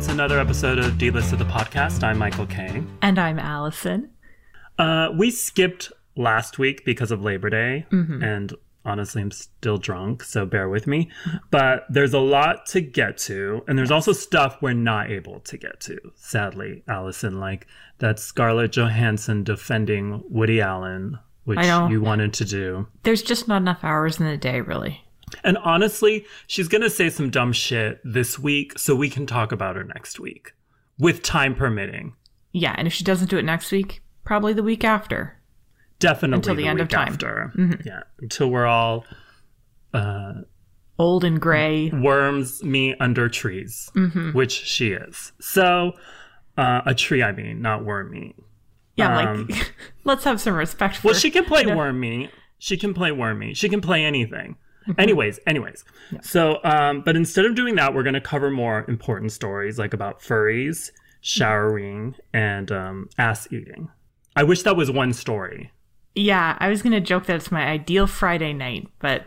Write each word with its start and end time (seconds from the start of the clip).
It's 0.00 0.08
another 0.08 0.40
episode 0.40 0.78
of 0.78 0.94
Dlisted 0.94 1.36
the 1.40 1.44
podcast. 1.44 2.02
I'm 2.02 2.16
Michael 2.16 2.46
K. 2.46 2.82
And 3.02 3.18
I'm 3.18 3.38
Allison. 3.38 4.08
Uh, 4.78 5.10
we 5.14 5.30
skipped 5.30 5.92
last 6.16 6.58
week 6.58 6.86
because 6.86 7.10
of 7.10 7.20
Labor 7.20 7.50
Day, 7.50 7.84
and 7.90 8.54
honestly, 8.82 9.20
I'm 9.20 9.30
still 9.30 9.76
drunk, 9.76 10.22
so 10.22 10.46
bear 10.46 10.70
with 10.70 10.86
me. 10.86 11.10
But 11.50 11.84
there's 11.90 12.14
a 12.14 12.18
lot 12.18 12.64
to 12.68 12.80
get 12.80 13.18
to, 13.18 13.62
and 13.68 13.76
there's 13.78 13.90
also 13.90 14.12
stuff 14.12 14.56
we're 14.62 14.72
not 14.72 15.10
able 15.10 15.40
to 15.40 15.58
get 15.58 15.80
to, 15.80 15.98
sadly, 16.14 16.82
Allison, 16.88 17.38
like 17.38 17.66
that 17.98 18.18
Scarlett 18.18 18.72
Johansson 18.72 19.44
defending 19.44 20.24
Woody 20.30 20.62
Allen, 20.62 21.18
which 21.44 21.62
you 21.62 22.00
wanted 22.00 22.32
to 22.32 22.46
do. 22.46 22.88
There's 23.02 23.22
just 23.22 23.48
not 23.48 23.60
enough 23.60 23.84
hours 23.84 24.18
in 24.18 24.24
the 24.24 24.38
day, 24.38 24.62
really. 24.62 25.04
And 25.44 25.56
honestly, 25.58 26.24
she's 26.46 26.68
going 26.68 26.82
to 26.82 26.90
say 26.90 27.10
some 27.10 27.30
dumb 27.30 27.52
shit 27.52 28.00
this 28.04 28.38
week, 28.38 28.78
so 28.78 28.94
we 28.94 29.08
can 29.08 29.26
talk 29.26 29.52
about 29.52 29.76
her 29.76 29.84
next 29.84 30.18
week, 30.20 30.52
with 30.98 31.22
time 31.22 31.54
permitting. 31.54 32.14
Yeah, 32.52 32.74
and 32.76 32.86
if 32.86 32.92
she 32.92 33.04
doesn't 33.04 33.30
do 33.30 33.38
it 33.38 33.44
next 33.44 33.70
week, 33.70 34.02
probably 34.24 34.52
the 34.52 34.62
week 34.62 34.82
after. 34.84 35.38
Definitely 35.98 36.36
Until 36.36 36.54
the 36.56 36.66
end 36.66 36.80
of 36.80 36.88
time. 36.88 37.08
After. 37.08 37.52
Yeah, 37.84 38.00
until 38.20 38.48
we're 38.50 38.66
all 38.66 39.04
Old 40.98 41.24
and 41.24 41.40
gray. 41.40 41.90
worms 41.90 42.62
me 42.62 42.94
under 43.00 43.28
trees, 43.28 43.90
Mm-hmm. 43.94 44.30
which 44.32 44.52
she 44.52 44.92
is. 44.92 45.32
So, 45.40 45.92
uh, 46.58 46.82
a 46.86 46.94
tree, 46.94 47.22
I 47.22 47.32
mean, 47.32 47.62
not 47.62 47.84
worm 47.84 48.10
me. 48.10 48.34
Yeah, 48.96 49.16
Um, 49.30 49.46
like 49.48 49.74
let's 50.04 50.24
have 50.24 50.40
some 50.40 50.54
respect 50.54 50.96
for 50.96 51.08
Well, 51.08 51.14
she 51.14 51.30
can 51.30 51.44
play 51.44 51.60
you 51.62 51.68
know, 51.68 51.76
worm 51.76 51.98
me. 52.00 52.30
She 52.58 52.76
can 52.76 52.92
play 52.92 53.12
worm 53.12 53.38
me. 53.38 53.54
She 53.54 53.68
can 53.70 53.80
play 53.80 54.04
anything. 54.04 54.56
Mm-hmm. 54.88 55.00
Anyways, 55.00 55.40
anyways. 55.46 55.84
So, 56.22 56.58
um, 56.64 57.02
but 57.02 57.16
instead 57.16 57.44
of 57.44 57.54
doing 57.54 57.76
that, 57.76 57.94
we're 57.94 58.02
going 58.02 58.14
to 58.14 58.20
cover 58.20 58.50
more 58.50 58.84
important 58.88 59.32
stories 59.32 59.78
like 59.78 59.92
about 59.92 60.20
furries, 60.20 60.90
showering, 61.20 62.14
and 62.32 62.72
um, 62.72 63.08
ass 63.18 63.46
eating. 63.52 63.90
I 64.36 64.42
wish 64.42 64.62
that 64.62 64.76
was 64.76 64.90
one 64.90 65.12
story. 65.12 65.72
Yeah, 66.14 66.56
I 66.58 66.68
was 66.68 66.82
gonna 66.82 67.00
joke 67.00 67.26
that 67.26 67.36
it's 67.36 67.52
my 67.52 67.66
ideal 67.66 68.06
Friday 68.06 68.52
night, 68.52 68.88
but 68.98 69.26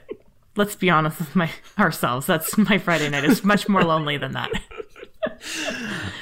let's 0.55 0.75
be 0.75 0.89
honest 0.89 1.19
with 1.19 1.35
my 1.35 1.49
ourselves. 1.79 2.25
That's 2.25 2.57
my 2.57 2.77
Friday 2.77 3.09
night. 3.09 3.23
It's 3.23 3.43
much 3.43 3.69
more 3.69 3.83
lonely 3.83 4.17
than 4.17 4.33
that. 4.33 4.51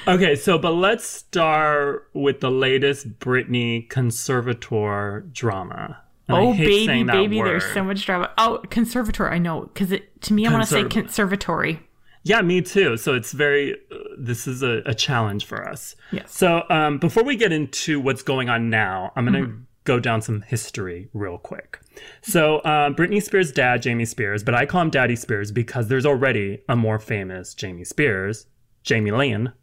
Okay, 0.07 0.35
so 0.35 0.57
but 0.57 0.71
let's 0.71 1.07
start 1.07 2.09
with 2.13 2.39
the 2.39 2.51
latest 2.51 3.19
Britney 3.19 3.87
conservator 3.89 5.25
drama. 5.31 6.01
And 6.27 6.37
oh 6.37 6.53
baby, 6.53 7.03
baby, 7.03 7.39
word. 7.39 7.47
there's 7.47 7.73
so 7.73 7.83
much 7.83 8.05
drama. 8.05 8.31
Oh, 8.37 8.61
conservator, 8.69 9.29
I 9.29 9.37
know, 9.37 9.61
because 9.73 9.91
it 9.91 10.21
to 10.23 10.33
me, 10.33 10.45
I 10.47 10.51
want 10.51 10.63
to 10.63 10.69
say 10.69 10.83
conservatory. 10.83 11.81
Yeah, 12.23 12.41
me 12.41 12.61
too. 12.61 12.97
So 12.97 13.15
it's 13.15 13.31
very, 13.31 13.73
uh, 13.91 13.95
this 14.17 14.47
is 14.47 14.61
a, 14.61 14.83
a 14.85 14.93
challenge 14.93 15.45
for 15.45 15.67
us. 15.67 15.95
Yes. 16.11 16.31
So 16.31 16.63
um, 16.69 16.99
before 16.99 17.23
we 17.23 17.35
get 17.35 17.51
into 17.51 17.99
what's 17.99 18.21
going 18.21 18.47
on 18.47 18.69
now, 18.69 19.11
I'm 19.15 19.25
going 19.25 19.43
to 19.43 19.49
Mm-hmm. 19.49 19.61
go 19.85 19.99
down 19.99 20.21
some 20.21 20.41
history 20.43 21.09
real 21.13 21.39
quick. 21.39 21.79
So 22.21 22.57
uh, 22.59 22.91
Britney 22.91 23.23
Spears' 23.23 23.51
dad, 23.51 23.81
Jamie 23.81 24.05
Spears, 24.05 24.43
but 24.43 24.53
I 24.53 24.67
call 24.67 24.83
him 24.83 24.91
Daddy 24.91 25.15
Spears 25.15 25.51
because 25.51 25.87
there's 25.87 26.05
already 26.05 26.61
a 26.69 26.75
more 26.75 26.99
famous 26.99 27.55
Jamie 27.55 27.83
Spears, 27.85 28.45
Jamie 28.83 29.09
Lynn. 29.11 29.53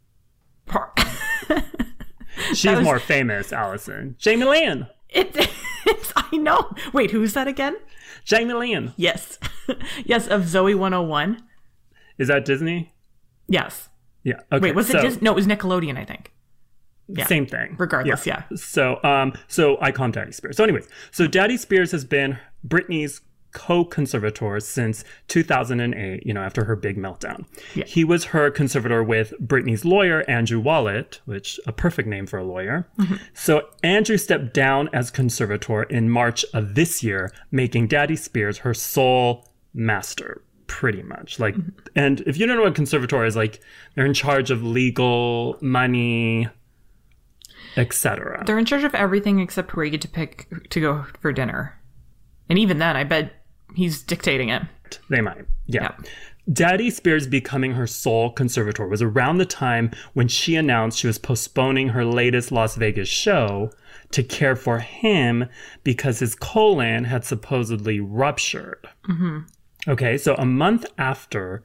She's 2.55 2.67
was- 2.77 2.85
more 2.85 2.99
famous, 2.99 3.53
Allison. 3.53 4.17
Jamie 4.19 4.45
Lynn. 4.45 4.87
It, 5.11 5.35
it's, 5.37 5.53
I 6.17 6.37
know. 6.37 6.73
Wait, 6.93 7.11
who's 7.11 7.35
that 7.35 7.49
again? 7.49 7.77
Jamie 8.25 8.55
Lynn. 8.55 8.93
Yes. 8.97 9.39
yes, 10.05 10.27
of 10.29 10.47
Zoe 10.49 10.75
101. 10.75 11.43
Is 12.19 12.29
that 12.29 12.45
Disney? 12.45 12.93
Yes. 13.49 13.89
Yeah. 14.25 14.41
Okay. 14.53 14.61
Wait, 14.63 14.75
was 14.75 14.89
so, 14.89 14.99
it 14.99 15.03
Dis- 15.03 15.23
No, 15.23 15.33
it 15.33 15.35
was 15.37 15.47
Nickelodeon, 15.47 15.97
I 15.97 16.05
think. 16.05 16.33
yeah. 17.09 17.27
Same 17.27 17.47
thing. 17.47 17.77
Regardless, 17.79 18.27
yeah. 18.27 18.43
So, 18.57 19.03
um, 19.03 19.33
so 19.47 19.79
I 19.81 19.93
call 19.93 20.11
Daddy 20.11 20.33
Spears. 20.33 20.57
So, 20.57 20.65
anyways, 20.65 20.89
so 21.11 21.27
Daddy 21.27 21.57
Spears 21.57 21.93
has 21.93 22.05
been 22.05 22.39
Britney's 22.67 23.21
co-conservator 23.53 24.61
since 24.61 25.05
2008. 25.29 26.25
You 26.27 26.35
know, 26.35 26.43
after 26.43 26.65
her 26.65 26.77
big 26.77 26.97
meltdown, 26.97 27.47
Yeah. 27.75 27.85
he 27.85 28.05
was 28.05 28.27
her 28.27 28.51
conservator 28.51 29.03
with 29.03 29.33
Britney's 29.41 29.85
lawyer 29.85 30.25
Andrew 30.29 30.61
Wallet, 30.61 31.21
which 31.25 31.59
a 31.67 31.73
perfect 31.73 32.09
name 32.09 32.27
for 32.27 32.39
a 32.39 32.45
lawyer. 32.45 32.89
Mm-hmm. 32.99 33.17
So 33.35 33.69
Andrew 33.83 34.17
stepped 34.17 34.55
down 34.55 34.89
as 34.93 35.11
conservator 35.11 35.85
in 35.85 36.11
March 36.11 36.45
of 36.53 36.75
this 36.75 37.03
year, 37.03 37.33
making 37.51 37.89
Daddy 37.89 38.17
Spears 38.17 38.59
her 38.59 38.75
sole 38.75 39.49
master. 39.75 40.43
Pretty 40.67 41.03
much, 41.03 41.41
like, 41.41 41.55
Mm-hmm. 41.55 41.71
and 41.97 42.21
if 42.27 42.37
you 42.37 42.47
don't 42.47 42.57
know 42.59 42.63
what 42.65 42.75
conservator 42.75 43.25
is, 43.25 43.35
like, 43.35 43.59
they're 43.95 44.05
in 44.05 44.13
charge 44.13 44.51
of 44.51 44.63
legal, 44.63 45.57
money, 45.63 46.47
etc. 47.77 48.43
They're 48.45 48.59
in 48.59 48.65
charge 48.67 48.85
of 48.85 48.95
everything 48.95 49.41
except 49.41 49.75
where 49.75 49.85
you 49.85 49.91
get 49.91 50.03
to 50.03 50.09
pick 50.09 50.47
to 50.71 50.81
go 50.81 51.07
for 51.21 51.33
dinner. 51.33 51.81
And 52.51 52.59
even 52.59 52.79
then, 52.79 52.97
I 52.97 53.05
bet 53.05 53.33
he's 53.75 54.03
dictating 54.03 54.49
it. 54.49 54.63
They 55.09 55.21
might. 55.21 55.45
Yeah. 55.67 55.83
Yeah. 55.83 56.09
Daddy 56.51 56.89
Spears 56.89 57.27
becoming 57.27 57.73
her 57.73 57.87
sole 57.87 58.31
conservator 58.31 58.87
was 58.87 59.03
around 59.03 59.37
the 59.37 59.45
time 59.45 59.91
when 60.15 60.29
she 60.29 60.57
announced 60.57 60.99
she 60.99 61.07
was 61.07 61.19
postponing 61.19 61.91
her 61.91 62.07
latest 62.07 62.51
Las 62.51 62.75
Vegas 62.77 63.09
show 63.09 63.71
to 64.13 64.23
care 64.23 64.57
for 64.57 64.79
him 64.79 65.47
because 65.85 66.21
his 66.21 66.35
colon 66.35 67.05
had 67.05 67.25
supposedly 67.25 68.01
ruptured. 68.01 68.89
Mm-hmm. 69.07 69.41
Okay, 69.89 70.17
so 70.17 70.35
a 70.37 70.47
month 70.47 70.87
after 70.97 71.63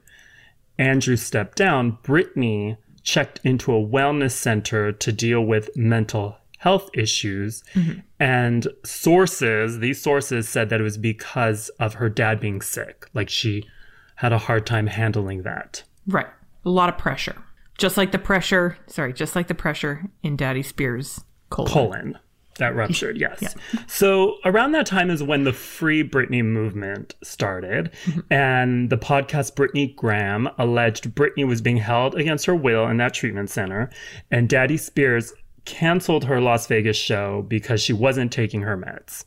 Andrew 0.78 1.16
stepped 1.16 1.56
down, 1.56 1.98
Brittany 2.02 2.76
checked 3.02 3.40
into 3.42 3.72
a 3.72 3.84
wellness 3.84 4.32
center 4.32 4.92
to 4.92 5.12
deal 5.12 5.40
with 5.40 5.74
mental 5.76 6.38
health 6.64 6.88
issues. 6.94 7.62
Mm-hmm. 7.74 8.00
And 8.18 8.66
sources, 8.86 9.80
these 9.80 10.00
sources 10.00 10.48
said 10.48 10.70
that 10.70 10.80
it 10.80 10.82
was 10.82 10.96
because 10.96 11.68
of 11.78 11.94
her 11.94 12.08
dad 12.08 12.40
being 12.40 12.62
sick. 12.62 13.06
Like 13.12 13.28
she 13.28 13.68
had 14.14 14.32
a 14.32 14.38
hard 14.38 14.64
time 14.64 14.86
handling 14.86 15.42
that. 15.42 15.82
Right. 16.06 16.26
A 16.64 16.70
lot 16.70 16.88
of 16.88 16.96
pressure. 16.96 17.36
Just 17.76 17.98
like 17.98 18.12
the 18.12 18.18
pressure, 18.18 18.78
sorry, 18.86 19.12
just 19.12 19.36
like 19.36 19.48
the 19.48 19.54
pressure 19.54 20.06
in 20.22 20.36
Daddy 20.36 20.62
Spears' 20.62 21.22
colon. 21.50 21.70
colon 21.70 22.18
that 22.58 22.74
ruptured 22.76 23.18
yes 23.18 23.56
so 23.88 24.36
around 24.44 24.70
that 24.70 24.86
time 24.86 25.10
is 25.10 25.24
when 25.24 25.42
the 25.42 25.52
free 25.52 26.08
britney 26.08 26.44
movement 26.44 27.12
started 27.20 27.90
mm-hmm. 28.04 28.20
and 28.30 28.90
the 28.90 28.96
podcast 28.96 29.54
britney's 29.56 29.92
gram 29.96 30.48
alleged 30.56 31.12
britney 31.16 31.44
was 31.44 31.60
being 31.60 31.78
held 31.78 32.14
against 32.14 32.46
her 32.46 32.54
will 32.54 32.86
in 32.86 32.98
that 32.98 33.12
treatment 33.12 33.50
center 33.50 33.90
and 34.30 34.48
daddy 34.48 34.76
spears 34.76 35.32
canceled 35.64 36.24
her 36.24 36.40
las 36.40 36.66
vegas 36.66 36.96
show 36.96 37.44
because 37.48 37.80
she 37.80 37.92
wasn't 37.92 38.32
taking 38.32 38.62
her 38.62 38.76
meds 38.76 39.24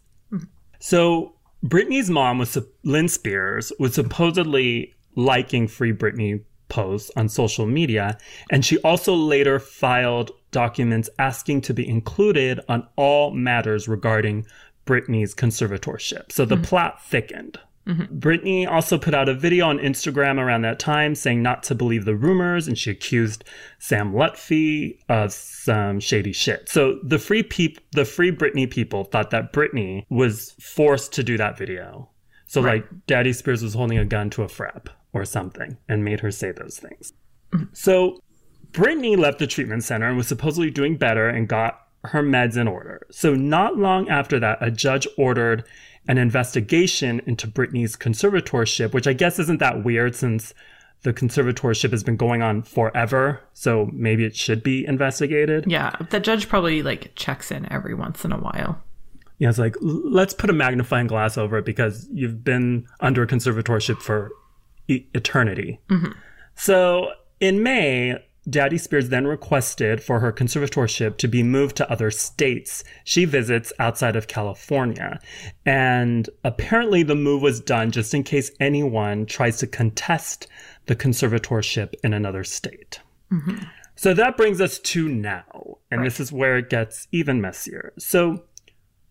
so 0.79 1.33
Britney's 1.65 2.09
mom 2.09 2.37
was 2.37 2.57
Lynn 2.83 3.07
Spears 3.07 3.71
was 3.79 3.95
supposedly 3.95 4.93
liking 5.15 5.67
Free 5.67 5.91
Britney 5.91 6.41
posts 6.69 7.11
on 7.15 7.29
social 7.29 7.65
media, 7.65 8.17
and 8.51 8.63
she 8.63 8.77
also 8.79 9.13
later 9.15 9.59
filed 9.59 10.31
documents 10.51 11.09
asking 11.17 11.61
to 11.61 11.73
be 11.73 11.87
included 11.87 12.59
on 12.69 12.87
all 12.95 13.31
matters 13.31 13.87
regarding 13.87 14.45
Britney's 14.85 15.33
conservatorship. 15.33 16.31
So 16.31 16.45
the 16.45 16.55
hmm. 16.55 16.63
plot 16.63 17.03
thickened. 17.05 17.59
Mm-hmm. 17.87 18.17
Britney 18.19 18.67
also 18.67 18.97
put 18.97 19.13
out 19.13 19.29
a 19.29 19.33
video 19.33 19.65
on 19.67 19.79
Instagram 19.79 20.39
around 20.39 20.63
that 20.63 20.77
time 20.77 21.15
saying 21.15 21.41
not 21.41 21.63
to 21.63 21.75
believe 21.75 22.05
the 22.05 22.15
rumors, 22.15 22.67
and 22.67 22.77
she 22.77 22.91
accused 22.91 23.43
Sam 23.79 24.13
Lutfi 24.13 24.99
of 25.07 25.31
some 25.31 25.99
shady 25.99 26.33
shit. 26.33 26.67
So 26.69 26.99
the 27.03 27.17
free 27.17 27.43
peop- 27.43 27.79
the 27.91 28.05
free 28.05 28.31
Britney 28.31 28.69
people 28.69 29.05
thought 29.05 29.31
that 29.31 29.53
Britney 29.53 30.03
was 30.09 30.51
forced 30.59 31.13
to 31.13 31.23
do 31.23 31.37
that 31.37 31.57
video. 31.57 32.09
So 32.45 32.61
like 32.61 32.85
Daddy 33.07 33.33
Spears 33.33 33.63
was 33.63 33.73
holding 33.73 33.97
a 33.97 34.05
gun 34.05 34.29
to 34.31 34.43
a 34.43 34.47
frap 34.47 34.87
or 35.13 35.25
something 35.25 35.77
and 35.89 36.03
made 36.03 36.21
her 36.21 36.31
say 36.31 36.51
those 36.51 36.79
things. 36.79 37.13
Mm-hmm. 37.53 37.65
So 37.73 38.19
Brittany 38.71 39.15
left 39.15 39.39
the 39.39 39.47
treatment 39.47 39.83
center 39.83 40.07
and 40.07 40.17
was 40.17 40.27
supposedly 40.27 40.69
doing 40.69 40.97
better 40.97 41.27
and 41.27 41.47
got 41.47 41.87
her 42.03 42.23
meds 42.23 42.57
in 42.57 42.67
order. 42.67 43.05
So, 43.11 43.35
not 43.35 43.77
long 43.77 44.09
after 44.09 44.39
that, 44.39 44.57
a 44.61 44.71
judge 44.71 45.07
ordered 45.17 45.63
an 46.07 46.17
investigation 46.17 47.21
into 47.25 47.47
Brittany's 47.47 47.95
conservatorship, 47.95 48.93
which 48.93 49.07
I 49.07 49.13
guess 49.13 49.39
isn't 49.39 49.59
that 49.59 49.83
weird 49.83 50.15
since 50.15 50.53
the 51.03 51.13
conservatorship 51.13 51.91
has 51.91 52.03
been 52.03 52.17
going 52.17 52.41
on 52.41 52.63
forever. 52.63 53.41
So, 53.53 53.89
maybe 53.93 54.25
it 54.25 54.35
should 54.35 54.63
be 54.63 54.85
investigated. 54.85 55.65
Yeah, 55.67 55.95
the 56.09 56.19
judge 56.19 56.49
probably 56.49 56.81
like 56.81 57.13
checks 57.15 57.51
in 57.51 57.71
every 57.71 57.93
once 57.93 58.25
in 58.25 58.31
a 58.31 58.37
while. 58.37 58.81
Yeah, 59.39 59.49
it's 59.49 59.59
like, 59.59 59.75
let's 59.81 60.33
put 60.33 60.49
a 60.49 60.53
magnifying 60.53 61.07
glass 61.07 61.37
over 61.37 61.59
it 61.59 61.65
because 61.65 62.07
you've 62.11 62.43
been 62.43 62.87
under 62.99 63.21
a 63.21 63.27
conservatorship 63.27 64.01
for 64.01 64.31
e- 64.87 65.05
eternity. 65.13 65.79
Mm-hmm. 65.89 66.13
So 66.55 67.11
in 67.39 67.61
May, 67.61 68.15
Daddy 68.49 68.77
Spears 68.77 69.09
then 69.09 69.27
requested 69.27 70.01
for 70.01 70.19
her 70.19 70.31
conservatorship 70.31 71.17
to 71.17 71.27
be 71.27 71.43
moved 71.43 71.75
to 71.77 71.91
other 71.91 72.11
states 72.11 72.83
she 73.03 73.25
visits 73.25 73.73
outside 73.79 74.15
of 74.15 74.27
California. 74.27 75.19
And 75.65 76.29
apparently 76.43 77.03
the 77.03 77.15
move 77.15 77.41
was 77.41 77.59
done 77.59 77.91
just 77.91 78.13
in 78.13 78.23
case 78.23 78.51
anyone 78.59 79.25
tries 79.25 79.57
to 79.57 79.67
contest 79.67 80.47
the 80.85 80.95
conservatorship 80.95 81.93
in 82.03 82.13
another 82.13 82.43
state. 82.43 83.01
Mm-hmm. 83.31 83.65
So 83.95 84.13
that 84.13 84.37
brings 84.37 84.61
us 84.61 84.79
to 84.79 85.09
now, 85.09 85.79
and 85.89 86.05
this 86.05 86.19
is 86.19 86.31
where 86.31 86.57
it 86.57 86.69
gets 86.69 87.07
even 87.11 87.41
messier. 87.41 87.93
So 87.97 88.43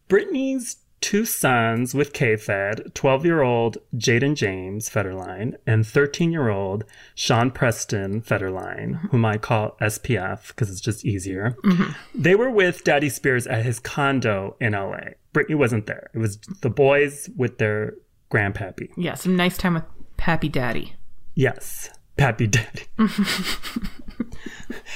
Britney's 0.08 0.76
two 1.00 1.24
sons 1.24 1.94
with 1.94 2.12
K-Fed, 2.12 2.92
12-year-old 2.94 3.78
Jayden 3.96 4.34
James 4.34 4.88
Federline 4.88 5.56
and 5.66 5.84
13-year-old 5.84 6.84
Sean 7.14 7.50
Preston 7.50 8.22
Federline, 8.22 9.08
whom 9.10 9.24
I 9.24 9.38
call 9.38 9.76
SPF 9.80 10.48
because 10.48 10.70
it's 10.70 10.80
just 10.80 11.04
easier. 11.04 11.56
Mm-hmm. 11.64 11.92
They 12.14 12.34
were 12.34 12.50
with 12.50 12.84
Daddy 12.84 13.08
Spears 13.08 13.46
at 13.46 13.64
his 13.64 13.78
condo 13.78 14.56
in 14.60 14.72
LA. 14.72 15.14
Britney 15.32 15.54
wasn't 15.54 15.86
there. 15.86 16.10
It 16.14 16.18
was 16.18 16.38
the 16.62 16.70
boys 16.70 17.28
with 17.36 17.58
their 17.58 17.94
grandpappy. 18.30 18.90
Yeah, 18.96 19.14
some 19.14 19.36
nice 19.36 19.56
time 19.56 19.74
with 19.74 19.84
Pappy 20.16 20.48
Daddy. 20.48 20.94
Yes, 21.34 21.90
Pappy 22.16 22.46
Daddy. 22.46 22.84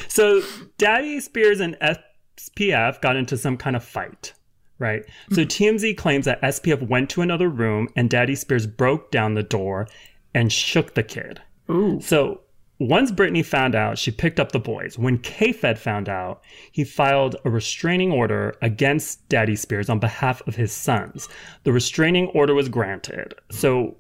so 0.08 0.43
Daddy 0.79 1.20
Spears 1.20 1.61
and 1.61 1.76
SPF 1.81 3.00
got 3.00 3.17
into 3.17 3.37
some 3.37 3.56
kind 3.56 3.76
of 3.76 3.85
fight, 3.85 4.32
right? 4.81 5.06
Mm-hmm. 5.06 5.35
So 5.37 5.44
TMZ 5.44 5.97
claims 5.97 6.25
that 6.25 6.43
SPF 6.43 6.88
went 6.88 7.09
to 7.11 7.23
another 7.23 7.49
room 7.49 7.88
and 7.94 8.11
Daddy 8.11 8.35
Spears 8.35 8.67
broke 8.67 9.12
down 9.12 9.35
the 9.35 9.44
door 9.44 9.87
and 10.35 10.53
shook 10.53 10.94
the 10.94 11.05
kid. 11.05 11.41
Ooh. 11.71 12.00
So 12.00 12.41
once 12.81 13.12
Brittany 13.12 13.43
found 13.43 13.75
out, 13.75 13.99
she 13.99 14.11
picked 14.11 14.41
up 14.41 14.53
the 14.53 14.59
boys. 14.59 14.99
When 14.99 15.19
K-Fed 15.19 15.79
found 15.79 16.09
out, 16.09 16.43
he 16.73 16.82
filed 16.82 17.37
a 17.44 17.50
restraining 17.50 18.11
order 18.11 18.56
against 18.62 19.29
Daddy 19.29 19.55
Spears 19.55 19.91
on 19.91 19.99
behalf 19.99 20.41
of 20.49 20.56
his 20.56 20.73
sons. 20.73 21.29
The 21.65 21.73
restraining 21.73 22.29
order 22.29 22.55
was 22.55 22.71
granted. 22.71 23.35
So 23.50 23.99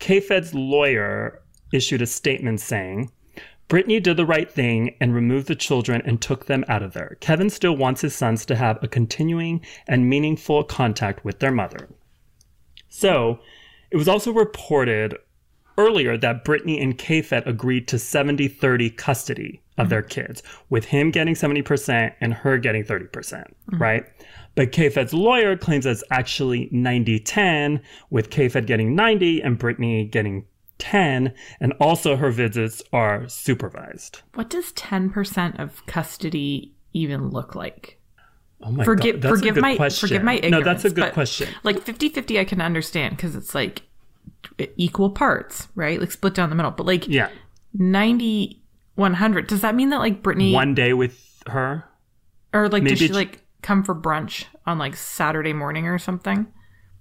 K-Fed's 0.00 0.52
lawyer 0.54 1.40
issued 1.72 2.02
a 2.02 2.06
statement 2.06 2.60
saying, 2.60 3.12
Brittany 3.70 4.00
did 4.00 4.16
the 4.16 4.26
right 4.26 4.50
thing 4.50 4.96
and 5.00 5.14
removed 5.14 5.46
the 5.46 5.54
children 5.54 6.02
and 6.04 6.20
took 6.20 6.46
them 6.46 6.64
out 6.66 6.82
of 6.82 6.92
there. 6.92 7.16
Kevin 7.20 7.48
still 7.48 7.76
wants 7.76 8.00
his 8.00 8.16
sons 8.16 8.44
to 8.46 8.56
have 8.56 8.82
a 8.82 8.88
continuing 8.88 9.60
and 9.86 10.10
meaningful 10.10 10.64
contact 10.64 11.24
with 11.24 11.38
their 11.38 11.52
mother. 11.52 11.88
So, 12.88 13.38
it 13.92 13.96
was 13.96 14.08
also 14.08 14.32
reported 14.32 15.14
earlier 15.78 16.18
that 16.18 16.44
Brittany 16.44 16.80
and 16.80 16.98
K-Fed 16.98 17.46
agreed 17.46 17.86
to 17.88 17.96
70-30 17.96 18.96
custody 18.96 19.62
of 19.78 19.88
their 19.88 20.02
kids, 20.02 20.42
with 20.68 20.86
him 20.86 21.12
getting 21.12 21.34
70% 21.34 22.12
and 22.20 22.34
her 22.34 22.58
getting 22.58 22.82
30%, 22.82 23.12
percent 23.12 23.56
mm-hmm. 23.70 23.80
right? 23.80 24.04
But 24.56 24.72
K-Fed's 24.72 25.14
lawyer 25.14 25.56
claims 25.56 25.84
that 25.84 25.92
it's 25.92 26.04
actually 26.10 26.68
90-10, 26.70 27.80
with 28.10 28.30
K-Fed 28.30 28.66
getting 28.66 28.96
90 28.96 29.42
and 29.42 29.56
Brittany 29.56 30.06
getting 30.06 30.44
10, 30.80 31.32
and 31.60 31.72
also 31.80 32.16
her 32.16 32.30
visits 32.30 32.82
are 32.92 33.28
supervised. 33.28 34.22
What 34.34 34.50
does 34.50 34.72
10% 34.72 35.58
of 35.60 35.84
custody 35.86 36.74
even 36.92 37.28
look 37.28 37.54
like? 37.54 37.98
Oh 38.62 38.70
my 38.72 38.84
Forgive- 38.84 39.16
god, 39.16 39.22
that's 39.22 39.38
forgive 39.38 39.52
a 39.52 39.54
good 39.54 39.62
my- 39.62 39.76
question. 39.76 40.08
forgive 40.08 40.22
my 40.24 40.34
ignorance, 40.34 40.52
no, 40.66 40.72
that's 40.72 40.84
a 40.84 40.90
good 40.90 41.12
question. 41.12 41.48
Like 41.62 41.80
50 41.82 42.08
50, 42.10 42.38
I 42.40 42.44
can 42.44 42.60
understand 42.60 43.16
because 43.16 43.34
it's 43.36 43.54
like 43.54 43.82
equal 44.76 45.10
parts, 45.10 45.68
right? 45.74 45.98
Like 46.00 46.10
split 46.12 46.34
down 46.34 46.50
the 46.50 46.56
middle. 46.56 46.70
But 46.72 46.86
like 46.86 47.06
Yeah, 47.08 47.30
90, 47.74 48.62
100, 48.96 49.46
does 49.46 49.60
that 49.62 49.74
mean 49.74 49.88
that 49.90 49.98
like 49.98 50.22
Brittany, 50.22 50.52
one 50.52 50.74
day 50.74 50.92
with 50.92 51.42
her. 51.46 51.84
or 52.52 52.68
like 52.68 52.82
maybe 52.82 52.96
does 52.96 52.98
she 53.08 53.12
like 53.12 53.42
come 53.62 53.82
for 53.82 53.94
brunch 53.94 54.44
on 54.66 54.78
like 54.78 54.94
Saturday 54.96 55.52
morning 55.52 55.86
or 55.86 55.98
something? 55.98 56.46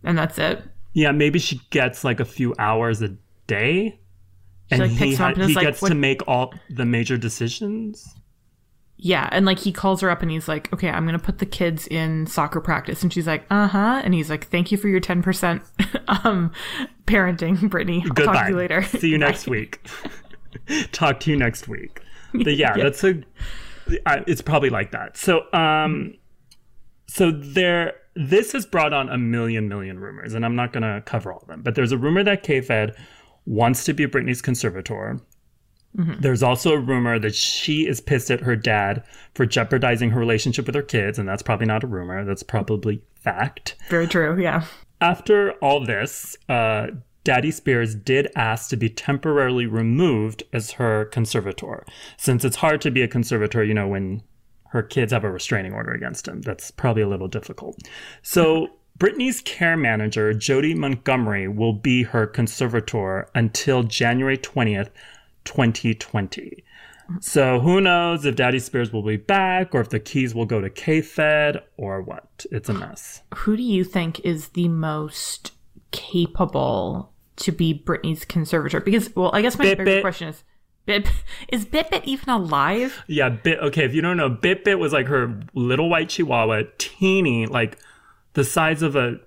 And 0.03 0.17
that's 0.17 0.37
it? 0.37 0.63
Yeah, 0.93 1.11
maybe 1.11 1.39
she 1.39 1.59
gets 1.71 2.03
like 2.05 2.19
a 2.21 2.25
few 2.25 2.55
hours 2.57 3.01
a 3.01 3.15
day, 3.50 4.00
and 4.72 4.81
like, 4.81 4.92
he 4.92 5.13
him 5.13 5.13
up 5.13 5.19
ha- 5.19 5.42
and 5.42 5.50
he 5.50 5.56
like, 5.56 5.66
gets 5.66 5.81
"What-" 5.81 5.90
to 5.90 5.96
make 5.96 6.28
all 6.28 6.54
the 6.69 6.86
major 6.86 7.18
decisions. 7.18 8.16
Yeah, 9.01 9.30
and 9.31 9.46
like 9.46 9.60
he 9.60 9.72
calls 9.72 10.01
her 10.01 10.10
up 10.10 10.22
and 10.22 10.30
he's 10.30 10.48
like, 10.50 10.72
"Okay, 10.74 10.90
I'm 10.90 11.06
gonna 11.06 11.19
put 11.19 11.40
the 11.40 11.46
kids 11.46 11.88
in 11.88 12.28
soccer 12.28 12.60
practice," 12.60 13.01
and 13.01 13.12
she's 13.13 13.28
like, 13.28 13.46
"Uh 13.50 13.68
huh," 13.68 14.01
and 14.04 14.13
he's 14.13 14.30
like, 14.30 14.48
"Thank 14.48 14.72
you 14.72 14.78
for 14.78 14.90
your 14.90 15.00
ten 15.00 15.24
percent 15.24 15.63
um 16.24 16.51
parenting, 17.06 17.69
Brittany. 17.69 18.04
I'll 18.06 18.12
Goodbye. 18.12 18.34
talk 18.34 18.46
to 18.46 18.51
you 18.51 18.57
later. 18.57 18.84
See 18.84 19.10
you 19.10 19.18
next 19.18 19.48
week. 19.48 19.80
Talk 20.92 21.19
to 21.22 21.31
you 21.31 21.38
next 21.38 21.68
week. 21.68 22.01
But 22.34 22.56
yeah, 22.56 22.75
that's 22.75 23.04
a. 23.04 23.22
I, 24.06 24.24
it's 24.28 24.42
probably 24.42 24.69
like 24.69 24.92
that. 24.92 25.18
So 25.18 25.51
um, 25.54 26.16
so 27.07 27.31
there. 27.31 27.94
This 28.16 28.51
has 28.51 28.66
brought 28.66 28.92
on 28.92 29.07
a 29.07 29.18
million 29.18 29.69
million 29.69 29.98
rumors, 30.00 30.34
and 30.34 30.44
I'm 30.44 30.56
not 30.56 30.74
gonna 30.74 31.01
cover 31.06 31.31
all 31.31 31.40
of 31.40 31.48
them. 31.48 31.62
But 31.62 31.75
there's 31.75 31.92
a 31.92 31.98
rumor 31.98 32.24
that 32.24 32.44
K-Fed 32.44 32.96
wants 33.50 33.84
to 33.86 33.94
be 33.94 34.06
Britney's 34.06 34.42
conservator. 34.42 35.19
There's 36.22 36.44
also 36.44 36.74
a 36.74 36.80
rumor 36.80 37.18
that 37.18 37.34
she 37.34 37.88
is 37.88 38.00
pissed 38.00 38.30
at 38.30 38.42
her 38.42 38.56
dad 38.56 39.04
for 39.34 39.46
jeopardizing 39.46 40.12
her 40.12 40.19
relationship 40.19 40.68
with 40.68 40.75
her 40.75 40.84
kids, 40.84 41.18
and 41.18 41.28
that's 41.28 41.42
probably 41.42 41.66
not 41.66 41.84
a 41.84 41.88
rumor. 41.88 42.24
That's 42.24 42.44
probably 42.44 43.01
fact. 43.16 43.75
Very 43.90 44.07
true. 44.07 44.40
Yeah. 44.40 44.66
After 45.01 45.54
all 45.54 45.84
this, 45.84 46.38
uh, 46.48 46.88
Daddy 47.24 47.51
Spears 47.51 47.96
did 47.96 48.30
ask 48.36 48.69
to 48.69 48.78
be 48.78 48.88
temporarily 48.88 49.66
removed 49.66 50.44
as 50.54 50.72
her 50.74 51.06
conservator, 51.06 51.86
since 52.18 52.46
it's 52.46 52.57
hard 52.57 52.81
to 52.81 52.92
be 52.92 53.01
a 53.01 53.07
conservator, 53.07 53.63
you 53.63 53.74
know, 53.74 53.88
when 53.88 54.22
her 54.69 54.84
kids 54.84 55.12
have 55.12 55.24
a 55.24 55.31
restraining 55.31 55.74
order 55.74 55.92
against 55.92 56.28
him. 56.28 56.42
That's 56.42 56.69
probably 56.69 57.01
a 57.01 57.10
little 57.10 57.28
difficult. 57.28 57.80
So, 58.22 58.68
Brittany's 59.00 59.42
care 59.42 59.78
manager, 59.78 60.34
Jodi 60.34 60.75
Montgomery, 60.75 61.48
will 61.48 61.74
be 61.74 62.04
her 62.04 62.28
conservator 62.28 63.30
until 63.34 63.84
January 63.84 64.38
20th, 64.38 64.90
2020. 65.46 66.63
So 67.22 67.60
who 67.60 67.81
knows 67.81 68.25
if 68.25 68.36
Daddy 68.36 68.60
Spears 68.60 68.94
will 68.94 69.01
be 69.01 69.18
back 69.18 69.74
or 69.74 69.81
if 69.81 69.90
the 69.90 70.00
keys 70.00 70.36
will 70.36 70.46
go 70.46 70.62
to 70.62 70.69
K-Fed 70.69 71.63
or 71.78 72.01
what? 72.01 72.46
It's 72.51 72.69
a 72.69 72.74
mess. 72.74 73.24
Who 73.34 73.57
do 73.57 73.63
you 73.63 73.84
think 73.84 74.19
is 74.19 74.50
the 74.50 74.68
most 74.68 75.54
capable 75.92 77.12
to 77.38 77.51
be 77.51 77.74
Britney's 77.74 78.25
conservator? 78.25 78.80
Because, 78.80 79.16
well, 79.16 79.31
I 79.34 79.42
guess 79.42 79.57
my 79.57 79.63
Bit 79.63 79.80
bigger 79.80 79.86
Bit. 79.86 80.01
question 80.01 80.28
is, 80.28 80.44
Bip, 80.86 81.07
is 81.50 81.66
Bit 81.66 81.90
Bit 81.90 82.06
even 82.06 82.30
alive? 82.30 83.01
Yeah, 83.07 83.30
Bit. 83.30 83.60
Okay, 83.60 83.86
if 83.86 83.94
you 83.96 84.01
don't 84.01 84.18
know, 84.18 84.30
Bit 84.30 84.63
Bit 84.63 84.78
was 84.78 84.94
like 84.94 85.07
her 85.07 85.40
little 85.56 85.90
white 85.90 86.10
Chihuahua, 86.10 86.63
teeny, 86.78 87.48
like 87.48 87.80
the 88.39 88.46
size 88.46 88.81
of 88.81 88.96
a 88.96 89.19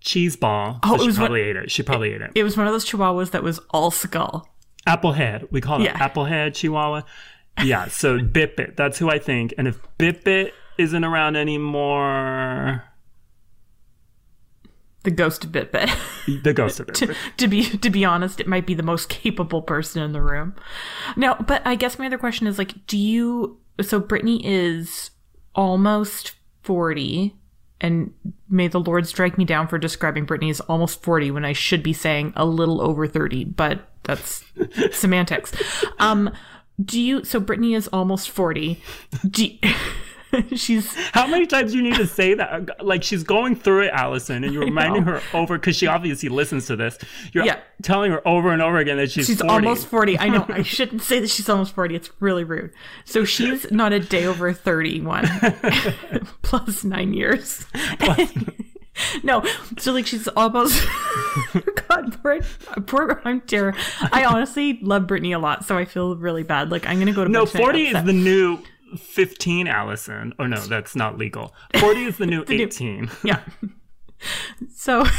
cheese 0.00 0.36
ball. 0.36 0.78
Oh, 0.84 0.90
so 0.90 0.94
it 0.94 1.00
she 1.00 1.06
was 1.08 1.16
probably 1.16 1.40
ate 1.42 1.56
it. 1.56 1.70
She 1.70 1.82
probably 1.82 2.12
ate 2.12 2.20
it. 2.20 2.30
It 2.36 2.44
was 2.44 2.56
one 2.56 2.66
of 2.68 2.72
those 2.72 2.84
chihuahuas 2.86 3.32
that 3.32 3.42
was 3.42 3.58
all 3.70 3.90
skull. 3.90 4.48
Applehead. 4.86 5.50
We 5.50 5.60
call 5.60 5.80
it 5.80 5.84
Yeah. 5.84 5.98
Applehead 5.98 6.54
Chihuahua. 6.54 7.02
Yeah. 7.64 7.88
So 7.88 8.22
Bit. 8.22 8.76
That's 8.76 8.98
who 8.98 9.10
I 9.10 9.18
think. 9.18 9.54
And 9.58 9.66
if 9.66 9.78
Bit 9.98 10.54
isn't 10.78 11.04
around 11.04 11.36
anymore, 11.36 12.84
The 15.04 15.10
ghost 15.10 15.44
of 15.44 15.52
Bit. 15.52 15.72
the 16.42 16.52
ghost 16.54 16.80
of 16.80 16.88
it. 16.90 16.94
to, 16.96 17.14
to 17.38 17.48
be 17.48 17.64
to 17.64 17.90
be 17.90 18.04
honest, 18.04 18.40
it 18.40 18.46
might 18.46 18.66
be 18.66 18.74
the 18.74 18.82
most 18.82 19.08
capable 19.08 19.62
person 19.62 20.02
in 20.02 20.12
the 20.12 20.22
room. 20.22 20.54
Now, 21.16 21.34
but 21.34 21.62
I 21.66 21.74
guess 21.74 21.98
my 21.98 22.06
other 22.06 22.18
question 22.18 22.46
is 22.46 22.58
like, 22.58 22.86
do 22.86 22.96
you? 22.98 23.58
So 23.82 23.98
Brittany 24.00 24.40
is 24.46 25.10
almost 25.54 26.34
forty, 26.62 27.34
and 27.84 28.14
may 28.48 28.66
the 28.68 28.80
Lord 28.80 29.06
strike 29.06 29.36
me 29.36 29.44
down 29.44 29.68
for 29.68 29.76
describing 29.78 30.24
Brittany 30.24 30.48
as 30.50 30.60
almost 30.60 31.02
forty 31.02 31.30
when 31.30 31.44
I 31.44 31.52
should 31.52 31.82
be 31.82 31.92
saying 31.92 32.32
a 32.34 32.46
little 32.46 32.80
over 32.80 33.06
thirty. 33.06 33.44
But 33.44 33.88
that's 34.04 34.42
semantics. 34.92 35.52
Um, 35.98 36.30
do 36.82 36.98
you? 37.00 37.24
So 37.24 37.40
Brittany 37.40 37.74
is 37.74 37.88
almost 37.88 38.30
forty. 38.30 38.82
Do 39.28 39.44
you- 39.44 39.58
she's 40.56 40.94
How 41.12 41.26
many 41.26 41.46
times 41.46 41.72
do 41.72 41.78
you 41.78 41.82
need 41.82 41.94
to 41.96 42.06
say 42.06 42.34
that? 42.34 42.84
Like 42.84 43.02
she's 43.02 43.22
going 43.22 43.56
through 43.56 43.82
it, 43.82 43.90
Allison, 43.92 44.44
and 44.44 44.52
you're 44.52 44.64
reminding 44.64 45.02
her 45.04 45.20
over 45.32 45.58
because 45.58 45.76
she 45.76 45.86
obviously 45.86 46.28
listens 46.28 46.66
to 46.66 46.76
this. 46.76 46.98
You're 47.32 47.44
Yeah. 47.44 47.60
telling 47.82 48.10
her 48.12 48.26
over 48.26 48.50
and 48.50 48.60
over 48.62 48.78
again 48.78 48.96
that 48.98 49.10
she's 49.10 49.26
She's 49.26 49.40
40. 49.40 49.52
almost 49.52 49.86
40. 49.86 50.18
I 50.18 50.28
know. 50.28 50.44
I 50.48 50.62
shouldn't 50.64 51.02
say 51.02 51.20
that 51.20 51.30
she's 51.30 51.48
almost 51.48 51.74
40. 51.74 51.94
It's 51.94 52.10
really 52.20 52.44
rude. 52.44 52.72
So 53.04 53.24
she's 53.24 53.68
not 53.70 53.92
a 53.92 54.00
day 54.00 54.26
over 54.26 54.52
31 54.52 55.26
plus 56.42 56.84
nine 56.84 57.12
years. 57.14 57.66
no. 59.22 59.44
So, 59.78 59.92
like, 59.92 60.06
she's 60.06 60.28
almost. 60.28 60.82
God, 61.88 62.16
poor, 62.22 62.40
poor. 62.86 63.20
I'm 63.24 63.40
Tara. 63.42 63.74
I 64.12 64.24
honestly 64.24 64.78
love 64.82 65.06
Brittany 65.06 65.32
a 65.32 65.38
lot, 65.38 65.64
so 65.64 65.76
I 65.76 65.84
feel 65.84 66.16
really 66.16 66.42
bad. 66.44 66.70
Like, 66.70 66.86
I'm 66.86 66.96
going 66.96 67.06
to 67.06 67.12
go 67.12 67.24
to 67.24 67.30
No, 67.30 67.44
40 67.46 67.86
is 67.88 68.04
the 68.04 68.12
new 68.12 68.58
15, 68.96 69.66
Allison. 69.66 70.32
Oh, 70.38 70.46
no, 70.46 70.58
that's 70.60 70.94
not 70.96 71.18
legal. 71.18 71.54
40 71.78 72.04
is 72.04 72.18
the 72.18 72.26
new 72.26 72.44
18. 72.48 73.10
Yeah. 73.24 73.40
So. 74.74 75.04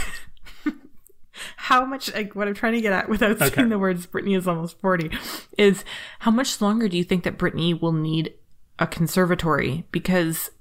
How 1.58 1.84
much, 1.86 2.14
like, 2.14 2.34
what 2.34 2.48
I'm 2.48 2.54
trying 2.54 2.74
to 2.74 2.82
get 2.82 2.94
at 2.94 3.10
without 3.10 3.32
Okay. 3.42 3.50
saying 3.54 3.70
the 3.70 3.78
words 3.78 4.06
Brittany 4.06 4.36
is 4.36 4.48
almost 4.48 4.80
40 4.80 5.12
is 5.58 5.84
how 6.20 6.32
much 6.32 6.62
longer 6.62 6.88
do 6.88 6.96
you 6.98 7.04
think 7.04 7.24
that 7.26 7.38
Brittany 7.38 7.74
will 7.74 7.92
need 7.92 8.34
a 8.80 8.88
conservatory? 8.88 9.86
Because 9.92 10.52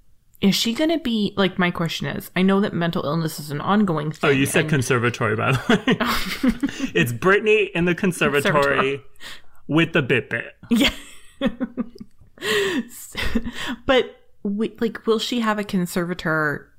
is 0.40 0.56
she 0.56 0.74
going 0.74 0.90
to 0.90 0.98
be, 0.98 1.32
like, 1.36 1.60
my 1.60 1.70
question 1.70 2.08
is 2.08 2.30
I 2.34 2.42
know 2.42 2.60
that 2.60 2.72
mental 2.74 3.04
illness 3.04 3.38
is 3.38 3.52
an 3.52 3.60
ongoing 3.60 4.10
thing. 4.10 4.28
Oh, 4.28 4.32
you 4.32 4.46
said 4.46 4.62
and- 4.62 4.70
conservatory, 4.70 5.36
by 5.36 5.52
the 5.52 5.58
way. 5.68 6.90
it's 6.94 7.12
Brittany 7.12 7.70
in 7.72 7.84
the 7.84 7.94
conservatory 7.94 8.52
Conservatory. 8.52 9.02
with 9.68 9.92
the 9.92 10.02
Bit 10.02 10.28
Bit. 10.28 10.56
Yeah. 10.70 10.90
but 13.86 14.16
we, 14.42 14.74
like, 14.80 15.06
will 15.06 15.18
she 15.18 15.40
have 15.40 15.58
a 15.58 15.64
conservator 15.64 16.70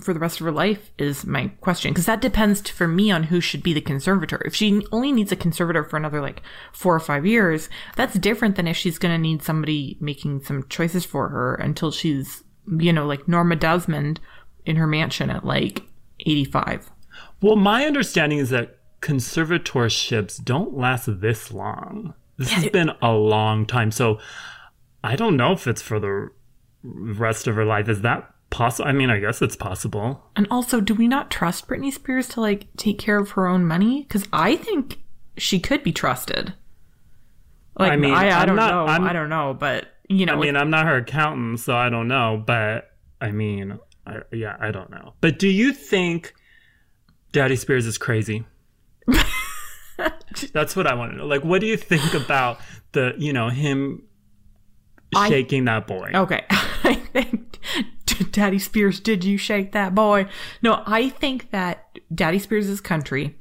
for 0.00 0.12
the 0.12 0.18
rest 0.18 0.40
of 0.40 0.44
her 0.46 0.52
life? 0.52 0.90
Is 0.98 1.24
my 1.24 1.48
question 1.60 1.92
because 1.92 2.06
that 2.06 2.20
depends 2.20 2.68
for 2.68 2.88
me 2.88 3.10
on 3.10 3.24
who 3.24 3.40
should 3.40 3.62
be 3.62 3.72
the 3.72 3.80
conservator. 3.80 4.42
If 4.44 4.54
she 4.54 4.84
only 4.90 5.12
needs 5.12 5.32
a 5.32 5.36
conservator 5.36 5.84
for 5.84 5.96
another 5.96 6.20
like 6.20 6.42
four 6.72 6.94
or 6.94 7.00
five 7.00 7.24
years, 7.24 7.68
that's 7.96 8.18
different 8.18 8.56
than 8.56 8.66
if 8.66 8.76
she's 8.76 8.98
going 8.98 9.14
to 9.14 9.18
need 9.18 9.42
somebody 9.42 9.96
making 10.00 10.42
some 10.42 10.66
choices 10.68 11.04
for 11.04 11.28
her 11.28 11.54
until 11.54 11.90
she's, 11.90 12.42
you 12.78 12.92
know, 12.92 13.06
like 13.06 13.28
Norma 13.28 13.56
Desmond 13.56 14.20
in 14.66 14.76
her 14.76 14.86
mansion 14.86 15.30
at 15.30 15.44
like 15.44 15.82
eighty-five. 16.20 16.90
Well, 17.40 17.56
my 17.56 17.84
understanding 17.84 18.38
is 18.38 18.50
that 18.50 18.78
conservatorships 19.00 20.42
don't 20.42 20.76
last 20.76 21.20
this 21.20 21.52
long. 21.52 22.14
This 22.36 22.50
has 22.50 22.68
been 22.70 22.90
a 23.00 23.12
long 23.12 23.66
time. 23.66 23.92
So 23.92 24.18
I 25.04 25.16
don't 25.16 25.36
know 25.36 25.52
if 25.52 25.66
it's 25.66 25.82
for 25.82 26.00
the 26.00 26.30
rest 26.82 27.46
of 27.46 27.56
her 27.56 27.64
life. 27.66 27.90
Is 27.90 28.00
that 28.00 28.32
possible? 28.48 28.88
I 28.88 28.92
mean, 28.92 29.10
I 29.10 29.20
guess 29.20 29.42
it's 29.42 29.54
possible. 29.54 30.22
And 30.34 30.48
also, 30.50 30.80
do 30.80 30.94
we 30.94 31.06
not 31.06 31.30
trust 31.30 31.68
Britney 31.68 31.92
Spears 31.92 32.26
to 32.30 32.40
like 32.40 32.74
take 32.78 32.98
care 32.98 33.18
of 33.18 33.32
her 33.32 33.46
own 33.46 33.66
money? 33.66 34.02
Because 34.02 34.26
I 34.32 34.56
think 34.56 35.00
she 35.36 35.60
could 35.60 35.82
be 35.82 35.92
trusted. 35.92 36.54
Like, 37.78 37.92
I 37.92 37.96
mean, 37.96 38.14
I, 38.14 38.40
I 38.40 38.46
don't 38.46 38.56
not, 38.56 38.70
know. 38.70 38.86
I'm, 38.86 39.04
I 39.04 39.12
do 39.12 39.18
not 39.20 39.28
know, 39.28 39.52
but 39.52 39.88
you 40.08 40.24
know, 40.24 40.34
I 40.34 40.36
mean, 40.36 40.56
I'm 40.56 40.70
not 40.70 40.86
her 40.86 40.96
accountant, 40.96 41.60
so 41.60 41.76
I 41.76 41.90
don't 41.90 42.08
know. 42.08 42.42
But 42.44 42.90
I 43.20 43.30
mean, 43.30 43.78
I, 44.06 44.20
yeah, 44.32 44.56
I 44.58 44.70
don't 44.70 44.90
know. 44.90 45.12
But 45.20 45.38
do 45.38 45.48
you 45.48 45.74
think 45.74 46.32
Daddy 47.32 47.56
Spears 47.56 47.84
is 47.84 47.98
crazy? 47.98 48.46
That's 50.54 50.74
what 50.74 50.86
I 50.86 50.94
want 50.94 51.12
to 51.12 51.18
know. 51.18 51.26
Like, 51.26 51.44
what 51.44 51.60
do 51.60 51.66
you 51.66 51.76
think 51.76 52.14
about 52.14 52.58
the, 52.92 53.14
you 53.18 53.32
know, 53.32 53.50
him 53.50 54.02
shaking 55.28 55.68
I, 55.68 55.74
that 55.74 55.86
boy? 55.86 56.10
Okay. 56.14 56.44
I 56.50 56.94
think 56.94 57.58
Daddy 58.30 58.58
Spears, 58.58 59.00
did 59.00 59.24
you 59.24 59.38
shake 59.38 59.72
that 59.72 59.94
boy? 59.94 60.26
No, 60.62 60.82
I 60.86 61.08
think 61.08 61.50
that 61.50 61.98
Daddy 62.14 62.38
Spears 62.38 62.68
is 62.68 62.80
country. 62.80 63.36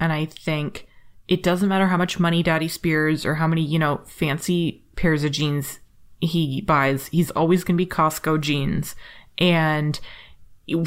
And 0.00 0.12
I 0.12 0.26
think 0.26 0.86
it 1.28 1.42
doesn't 1.42 1.68
matter 1.68 1.86
how 1.86 1.96
much 1.96 2.20
money 2.20 2.42
Daddy 2.42 2.68
Spears 2.68 3.24
or 3.24 3.34
how 3.34 3.46
many, 3.46 3.62
you 3.62 3.78
know, 3.78 4.00
fancy 4.06 4.84
pairs 4.94 5.24
of 5.24 5.32
jeans 5.32 5.80
he 6.20 6.60
buys. 6.60 7.08
He's 7.08 7.30
always 7.32 7.64
going 7.64 7.76
to 7.76 7.84
be 7.84 7.88
Costco 7.88 8.40
jeans. 8.40 8.94
And 9.38 9.98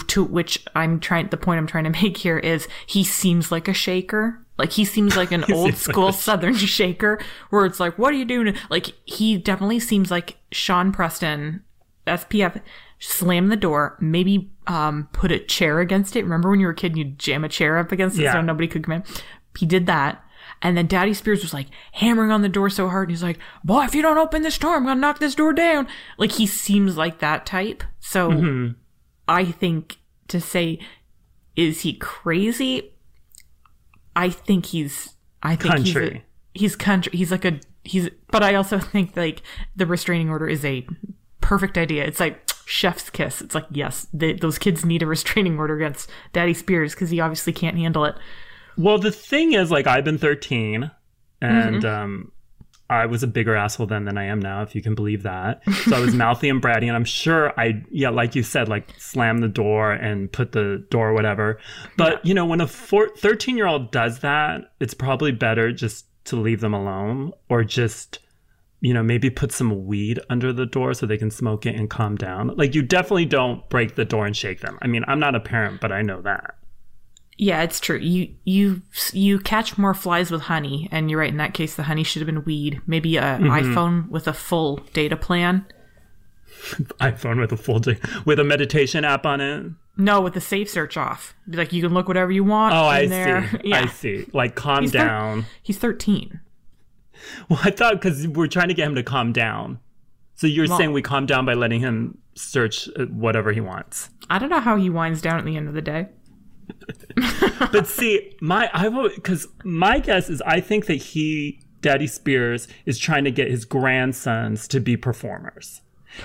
to 0.07 0.23
which 0.23 0.65
I'm 0.75 0.99
trying, 0.99 1.29
the 1.29 1.37
point 1.37 1.59
I'm 1.59 1.67
trying 1.67 1.85
to 1.85 1.89
make 2.03 2.17
here 2.17 2.39
is 2.39 2.67
he 2.85 3.03
seems 3.03 3.51
like 3.51 3.67
a 3.67 3.73
shaker. 3.73 4.45
Like 4.59 4.73
he 4.73 4.83
seems 4.83 5.15
like 5.15 5.31
an 5.31 5.45
old 5.53 5.75
school 5.75 6.07
like 6.07 6.15
Southern 6.19 6.53
shaker 6.53 7.19
where 7.49 7.65
it's 7.65 7.79
like, 7.79 7.97
what 7.97 8.13
are 8.13 8.17
you 8.17 8.25
doing? 8.25 8.55
Like 8.69 8.93
he 9.05 9.37
definitely 9.37 9.79
seems 9.79 10.11
like 10.11 10.37
Sean 10.51 10.91
Preston, 10.91 11.63
SPF, 12.05 12.61
slam 12.99 13.47
the 13.47 13.55
door, 13.55 13.97
maybe 14.01 14.51
um, 14.67 15.07
put 15.13 15.31
a 15.31 15.39
chair 15.39 15.79
against 15.79 16.15
it. 16.17 16.23
Remember 16.23 16.49
when 16.49 16.59
you 16.59 16.67
were 16.67 16.73
a 16.73 16.75
kid 16.75 16.91
and 16.91 16.97
you'd 16.97 17.17
jam 17.17 17.45
a 17.45 17.49
chair 17.49 17.77
up 17.77 17.93
against 17.93 18.19
it 18.19 18.23
yeah. 18.23 18.33
so 18.33 18.41
nobody 18.41 18.67
could 18.67 18.83
come 18.83 18.95
in? 18.95 19.03
He 19.57 19.65
did 19.65 19.85
that. 19.85 20.23
And 20.61 20.77
then 20.77 20.87
Daddy 20.87 21.13
Spears 21.13 21.41
was 21.41 21.53
like 21.53 21.67
hammering 21.93 22.31
on 22.31 22.41
the 22.41 22.49
door 22.49 22.69
so 22.69 22.89
hard. 22.89 23.07
And 23.07 23.15
he's 23.15 23.23
like, 23.23 23.39
boy, 23.63 23.85
if 23.85 23.95
you 23.95 24.01
don't 24.01 24.17
open 24.17 24.41
this 24.41 24.57
door, 24.57 24.75
I'm 24.75 24.85
to 24.85 24.95
knock 24.95 25.19
this 25.19 25.35
door 25.35 25.53
down. 25.53 25.87
Like 26.17 26.33
he 26.33 26.45
seems 26.45 26.97
like 26.97 27.19
that 27.19 27.45
type. 27.45 27.81
So 28.01 28.29
mm-hmm. 28.29 28.71
I 29.25 29.45
think 29.45 29.99
to 30.27 30.41
say, 30.41 30.79
is 31.55 31.81
he 31.81 31.93
crazy? 31.93 32.91
I 34.19 34.29
think 34.29 34.65
he's. 34.65 35.15
I 35.41 35.55
think 35.55 35.75
country. 35.75 36.25
he's. 36.53 36.71
A, 36.71 36.73
he's 36.73 36.75
country. 36.75 37.17
He's 37.17 37.31
like 37.31 37.45
a. 37.45 37.59
He's. 37.85 38.09
But 38.27 38.43
I 38.43 38.55
also 38.55 38.77
think 38.79 39.15
like 39.15 39.41
the 39.77 39.85
restraining 39.85 40.29
order 40.29 40.47
is 40.47 40.65
a 40.65 40.85
perfect 41.39 41.77
idea. 41.77 42.03
It's 42.03 42.19
like 42.19 42.49
chef's 42.65 43.09
kiss. 43.09 43.41
It's 43.41 43.55
like 43.55 43.65
yes, 43.71 44.07
they, 44.13 44.33
those 44.33 44.59
kids 44.59 44.83
need 44.83 45.01
a 45.03 45.07
restraining 45.07 45.57
order 45.57 45.77
against 45.77 46.09
Daddy 46.33 46.53
Spears 46.53 46.93
because 46.93 47.09
he 47.09 47.21
obviously 47.21 47.53
can't 47.53 47.77
handle 47.77 48.03
it. 48.03 48.15
Well, 48.77 48.97
the 48.97 49.11
thing 49.11 49.53
is, 49.53 49.71
like, 49.71 49.87
I've 49.87 50.05
been 50.05 50.17
13, 50.17 50.89
and 51.41 51.83
mm-hmm. 51.83 51.85
um, 51.85 52.31
I 52.89 53.05
was 53.05 53.21
a 53.21 53.27
bigger 53.27 53.55
asshole 53.55 53.85
then 53.85 54.05
than 54.05 54.17
I 54.17 54.25
am 54.25 54.39
now, 54.39 54.63
if 54.63 54.73
you 54.73 54.81
can 54.81 54.95
believe 54.95 55.23
that. 55.23 55.61
So 55.85 55.95
I 55.95 55.99
was 55.99 56.15
mouthy 56.15 56.49
and 56.49 56.61
bratty, 56.61 56.87
and 56.87 56.95
I'm 56.95 57.05
sure 57.05 57.53
I, 57.59 57.83
yeah, 57.91 58.09
like 58.09 58.35
you 58.35 58.41
said, 58.41 58.67
like 58.67 58.89
slam 58.97 59.39
the 59.39 59.47
door 59.47 59.91
and 59.91 60.31
put 60.31 60.53
the 60.53 60.85
door, 60.89 61.13
whatever. 61.13 61.59
But 61.97 62.13
yeah. 62.13 62.19
you 62.23 62.33
know, 62.33 62.45
when 62.45 62.61
a 62.61 62.67
13 62.67 63.57
year 63.57 63.67
old 63.67 63.91
does 63.91 64.19
that, 64.19 64.73
it's 64.79 64.93
probably 64.93 65.31
better 65.31 65.71
just 65.71 66.05
to 66.25 66.35
leave 66.35 66.61
them 66.61 66.73
alone, 66.73 67.31
or 67.47 67.63
just, 67.63 68.19
you 68.81 68.93
know, 68.93 69.03
maybe 69.03 69.29
put 69.29 69.51
some 69.51 69.85
weed 69.85 70.19
under 70.29 70.51
the 70.51 70.65
door 70.65 70.93
so 70.93 71.05
they 71.05 71.17
can 71.17 71.31
smoke 71.31 71.65
it 71.65 71.75
and 71.75 71.89
calm 71.89 72.15
down. 72.15 72.55
Like 72.55 72.73
you 72.73 72.81
definitely 72.81 73.25
don't 73.25 73.67
break 73.69 73.95
the 73.95 74.05
door 74.05 74.25
and 74.25 74.35
shake 74.35 74.61
them. 74.61 74.79
I 74.81 74.87
mean, 74.87 75.03
I'm 75.07 75.19
not 75.19 75.35
a 75.35 75.39
parent, 75.39 75.79
but 75.79 75.91
I 75.91 76.01
know 76.01 76.21
that. 76.21 76.55
Yeah, 77.41 77.61
it's 77.61 77.79
true. 77.79 77.97
You 77.97 78.35
you 78.43 78.81
you 79.13 79.39
catch 79.39 79.77
more 79.77 79.93
flies 79.93 80.29
with 80.29 80.41
honey, 80.41 80.89
and 80.91 81.09
you're 81.09 81.21
right. 81.21 81.29
In 81.29 81.37
that 81.37 81.53
case, 81.53 81.73
the 81.73 81.83
honey 81.83 82.03
should 82.03 82.19
have 82.19 82.25
been 82.25 82.43
weed. 82.43 82.81
Maybe 82.85 83.15
a 83.15 83.21
mm-hmm. 83.21 83.47
iPhone 83.47 84.09
with 84.09 84.27
a 84.27 84.33
full 84.33 84.81
data 84.91 85.15
plan. 85.15 85.65
iPhone 86.99 87.39
with 87.39 87.53
a 87.53 87.57
full 87.57 87.79
day 87.79 87.97
with 88.25 88.39
a 88.39 88.43
meditation 88.43 89.05
app 89.05 89.25
on 89.25 89.39
it. 89.39 89.71
No, 89.95 90.19
with 90.19 90.33
the 90.33 90.41
safe 90.41 90.69
search 90.69 90.97
off. 90.97 91.33
Like 91.47 91.71
you 91.71 91.81
can 91.81 91.93
look 91.93 92.09
whatever 92.09 92.29
you 92.29 92.43
want. 92.43 92.75
Oh, 92.75 92.83
I 92.83 93.07
there. 93.07 93.49
see. 93.49 93.57
Yeah. 93.69 93.83
I 93.83 93.85
see. 93.87 94.27
Like 94.33 94.55
calm 94.55 94.81
he's 94.81 94.91
down. 94.91 95.43
Thir- 95.43 95.47
he's 95.63 95.77
thirteen. 95.77 96.41
Well, 97.47 97.59
I 97.63 97.71
thought 97.71 97.93
because 97.93 98.27
we're 98.27 98.47
trying 98.47 98.67
to 98.67 98.73
get 98.73 98.85
him 98.85 98.95
to 98.95 99.03
calm 99.03 99.31
down. 99.31 99.79
So 100.35 100.45
you're 100.45 100.67
well, 100.67 100.77
saying 100.77 100.91
we 100.91 101.01
calm 101.01 101.25
down 101.25 101.45
by 101.45 101.53
letting 101.53 101.79
him 101.79 102.17
search 102.35 102.89
uh, 102.97 103.05
whatever 103.05 103.53
he 103.53 103.61
wants. 103.61 104.09
I 104.29 104.39
don't 104.39 104.49
know 104.49 104.59
how 104.59 104.75
he 104.75 104.89
winds 104.89 105.21
down 105.21 105.39
at 105.39 105.45
the 105.45 105.55
end 105.55 105.69
of 105.69 105.73
the 105.73 105.81
day. 105.81 106.09
But 107.71 107.87
see, 107.87 108.35
my 108.41 108.69
I 108.73 108.89
because 109.15 109.47
my 109.63 109.99
guess 109.99 110.29
is 110.29 110.41
I 110.41 110.59
think 110.59 110.85
that 110.87 110.95
he, 110.95 111.61
Daddy 111.81 112.07
Spears, 112.07 112.67
is 112.85 112.97
trying 112.97 113.23
to 113.23 113.31
get 113.31 113.49
his 113.49 113.65
grandsons 113.65 114.67
to 114.69 114.79
be 114.79 114.97
performers, 114.97 115.81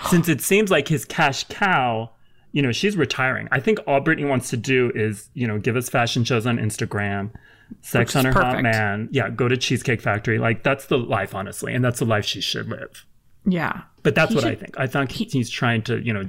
since 0.08 0.28
it 0.28 0.40
seems 0.40 0.70
like 0.70 0.88
his 0.88 1.04
cash 1.04 1.44
cow. 1.44 2.10
You 2.52 2.62
know, 2.62 2.70
she's 2.70 2.96
retiring. 2.96 3.48
I 3.50 3.58
think 3.58 3.80
all 3.86 4.00
Britney 4.00 4.28
wants 4.28 4.50
to 4.50 4.56
do 4.56 4.92
is, 4.94 5.28
you 5.34 5.48
know, 5.48 5.58
give 5.58 5.74
us 5.74 5.88
fashion 5.88 6.22
shows 6.22 6.46
on 6.46 6.58
Instagram, 6.58 7.32
sex 7.80 8.14
on 8.14 8.24
her 8.26 8.32
perfect. 8.32 8.54
hot 8.54 8.62
man. 8.62 9.08
Yeah, 9.10 9.28
go 9.30 9.48
to 9.48 9.56
Cheesecake 9.56 10.00
Factory. 10.00 10.38
Like 10.38 10.62
that's 10.62 10.86
the 10.86 10.96
life, 10.98 11.34
honestly, 11.34 11.74
and 11.74 11.84
that's 11.84 11.98
the 11.98 12.04
life 12.04 12.24
she 12.24 12.40
should 12.40 12.68
live. 12.68 13.06
Yeah, 13.44 13.82
but 14.04 14.14
that's 14.14 14.30
he 14.30 14.36
what 14.36 14.44
should, 14.44 14.52
I 14.52 14.54
think. 14.54 14.78
I 14.78 14.86
think 14.86 15.10
he, 15.10 15.24
he's 15.24 15.50
trying 15.50 15.82
to, 15.82 15.98
you 15.98 16.12
know, 16.12 16.28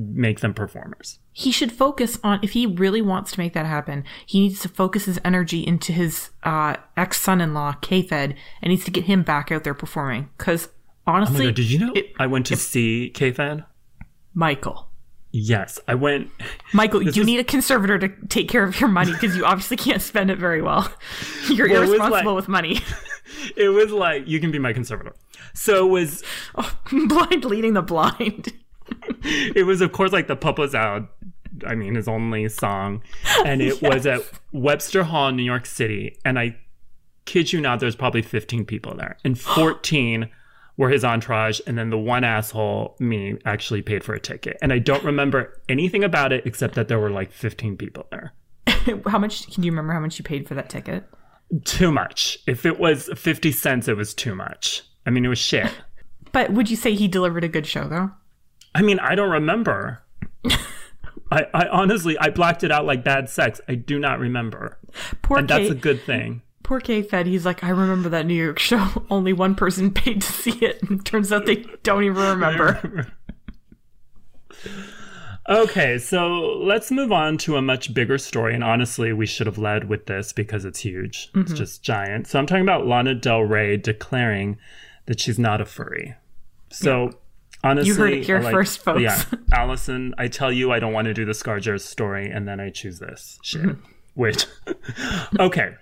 make 0.00 0.40
them 0.40 0.54
performers. 0.54 1.18
He 1.32 1.52
should 1.52 1.72
focus 1.72 2.18
on 2.24 2.40
if 2.42 2.52
he 2.52 2.66
really 2.66 3.02
wants 3.02 3.32
to 3.32 3.40
make 3.40 3.52
that 3.52 3.66
happen. 3.66 4.04
He 4.26 4.40
needs 4.40 4.60
to 4.60 4.68
focus 4.68 5.04
his 5.04 5.20
energy 5.24 5.66
into 5.66 5.92
his 5.92 6.30
uh, 6.42 6.76
ex 6.96 7.20
son-in-law, 7.20 7.74
K-Fed, 7.82 8.34
and 8.62 8.70
needs 8.70 8.84
to 8.84 8.90
get 8.90 9.04
him 9.04 9.22
back 9.22 9.52
out 9.52 9.64
there 9.64 9.74
performing. 9.74 10.30
Because 10.38 10.68
honestly, 11.06 11.46
oh 11.46 11.48
God, 11.48 11.56
did 11.56 11.70
you 11.70 11.78
know 11.78 11.92
it, 11.94 12.12
I 12.18 12.26
went 12.26 12.46
to 12.46 12.56
see 12.56 13.10
K-Fed? 13.10 13.64
Michael. 14.34 14.88
Yes, 15.32 15.78
I 15.86 15.94
went. 15.94 16.30
Michael, 16.72 17.02
you 17.02 17.06
was, 17.06 17.16
need 17.18 17.38
a 17.38 17.44
conservator 17.44 17.98
to 17.98 18.08
take 18.28 18.48
care 18.48 18.64
of 18.64 18.80
your 18.80 18.88
money 18.88 19.12
because 19.12 19.36
you 19.36 19.44
obviously 19.44 19.76
can't 19.76 20.02
spend 20.02 20.30
it 20.30 20.38
very 20.38 20.62
well. 20.62 20.92
You're 21.48 21.68
well, 21.68 21.82
irresponsible 21.82 22.32
like, 22.32 22.36
with 22.36 22.48
money. 22.48 22.80
It 23.56 23.68
was 23.68 23.92
like 23.92 24.26
you 24.26 24.40
can 24.40 24.50
be 24.50 24.58
my 24.58 24.72
conservator. 24.72 25.14
So 25.54 25.86
it 25.86 25.90
was 25.90 26.24
oh, 26.56 26.76
blind 27.06 27.44
leading 27.44 27.74
the 27.74 27.82
blind. 27.82 28.52
it 29.22 29.66
was 29.66 29.80
of 29.80 29.92
course 29.92 30.12
like 30.12 30.26
the 30.26 30.36
pup 30.36 30.58
was 30.58 30.74
out 30.74 31.10
I 31.66 31.74
mean 31.74 31.94
his 31.94 32.08
only 32.08 32.48
song. 32.48 33.02
Oh, 33.26 33.44
and 33.46 33.60
it 33.60 33.80
yes. 33.80 33.82
was 33.82 34.06
at 34.06 34.22
Webster 34.52 35.04
Hall, 35.04 35.28
in 35.28 35.36
New 35.36 35.42
York 35.42 35.66
City. 35.66 36.18
And 36.24 36.38
I 36.38 36.56
kid 37.24 37.52
you 37.52 37.60
not, 37.60 37.80
there's 37.80 37.96
probably 37.96 38.22
15 38.22 38.64
people 38.64 38.94
there. 38.96 39.16
And 39.24 39.38
14 39.40 40.28
were 40.76 40.88
his 40.88 41.04
entourage, 41.04 41.60
and 41.66 41.76
then 41.76 41.90
the 41.90 41.98
one 41.98 42.24
asshole, 42.24 42.96
me, 42.98 43.36
actually 43.44 43.82
paid 43.82 44.02
for 44.02 44.14
a 44.14 44.20
ticket. 44.20 44.56
And 44.62 44.72
I 44.72 44.78
don't 44.78 45.04
remember 45.04 45.60
anything 45.68 46.02
about 46.02 46.32
it 46.32 46.46
except 46.46 46.74
that 46.74 46.88
there 46.88 46.98
were 46.98 47.10
like 47.10 47.30
15 47.32 47.76
people 47.76 48.06
there. 48.10 48.32
how 49.06 49.18
much 49.18 49.52
can 49.52 49.62
you 49.62 49.72
remember 49.72 49.92
how 49.92 50.00
much 50.00 50.18
you 50.18 50.24
paid 50.24 50.48
for 50.48 50.54
that 50.54 50.70
ticket? 50.70 51.04
Too 51.64 51.92
much. 51.92 52.38
If 52.46 52.64
it 52.64 52.78
was 52.78 53.10
50 53.14 53.52
cents, 53.52 53.88
it 53.88 53.96
was 53.96 54.14
too 54.14 54.34
much. 54.34 54.82
I 55.04 55.10
mean, 55.10 55.24
it 55.24 55.28
was 55.28 55.38
shit. 55.38 55.70
but 56.32 56.52
would 56.52 56.70
you 56.70 56.76
say 56.76 56.94
he 56.94 57.08
delivered 57.08 57.44
a 57.44 57.48
good 57.48 57.66
show 57.66 57.86
though? 57.86 58.10
I 58.74 58.82
mean, 58.82 58.98
I 58.98 59.14
don't 59.14 59.30
remember. 59.30 60.02
I, 61.32 61.46
I 61.54 61.68
honestly, 61.68 62.18
I 62.18 62.30
blacked 62.30 62.64
it 62.64 62.72
out 62.72 62.84
like 62.84 63.04
bad 63.04 63.28
sex. 63.28 63.60
I 63.68 63.74
do 63.74 63.98
not 63.98 64.18
remember. 64.18 64.78
Poor 65.22 65.38
and 65.38 65.48
Kate, 65.48 65.58
that's 65.58 65.70
a 65.70 65.74
good 65.74 66.02
thing. 66.02 66.42
Poor 66.62 66.80
K 66.80 67.02
Fed, 67.02 67.26
he's 67.26 67.46
like, 67.46 67.64
I 67.64 67.70
remember 67.70 68.08
that 68.08 68.26
New 68.26 68.34
York 68.34 68.58
show. 68.58 69.04
Only 69.10 69.32
one 69.32 69.54
person 69.54 69.92
paid 69.92 70.22
to 70.22 70.32
see 70.32 70.64
it. 70.64 70.82
And 70.82 71.00
it 71.00 71.04
turns 71.04 71.32
out 71.32 71.46
they 71.46 71.64
don't 71.82 72.04
even 72.04 72.22
remember. 72.22 73.06
okay, 75.48 75.98
so 75.98 76.28
let's 76.62 76.90
move 76.90 77.12
on 77.12 77.38
to 77.38 77.56
a 77.56 77.62
much 77.62 77.94
bigger 77.94 78.18
story. 78.18 78.54
And 78.54 78.64
honestly, 78.64 79.12
we 79.12 79.26
should 79.26 79.46
have 79.46 79.58
led 79.58 79.88
with 79.88 80.06
this 80.06 80.32
because 80.32 80.64
it's 80.64 80.80
huge. 80.80 81.28
Mm-hmm. 81.28 81.40
It's 81.42 81.52
just 81.52 81.82
giant. 81.82 82.26
So 82.26 82.38
I'm 82.38 82.46
talking 82.46 82.62
about 82.62 82.86
Lana 82.86 83.14
Del 83.14 83.42
Rey 83.42 83.76
declaring 83.76 84.58
that 85.06 85.20
she's 85.20 85.38
not 85.38 85.60
a 85.60 85.64
furry. 85.64 86.14
So 86.70 87.10
honestly, 87.64 87.88
You 87.88 87.94
heard 87.96 88.12
it 88.12 88.24
here 88.24 88.40
like- 88.40 88.52
first, 88.52 88.82
folks. 88.82 89.00
Yeah, 89.02 89.22
Allison, 89.52 90.14
I 90.18 90.28
tell 90.28 90.52
you, 90.52 90.72
I 90.72 90.78
don't 90.78 90.92
want 90.92 91.06
to 91.06 91.14
do 91.14 91.24
the 91.24 91.32
ScarJo 91.32 91.80
story, 91.80 92.30
and 92.30 92.46
then 92.48 92.60
I 92.60 92.70
choose 92.70 92.98
this 92.98 93.38
shit. 93.42 93.62
Mm-hmm. 93.62 93.80
Which, 94.14 94.46
okay. 95.38 95.74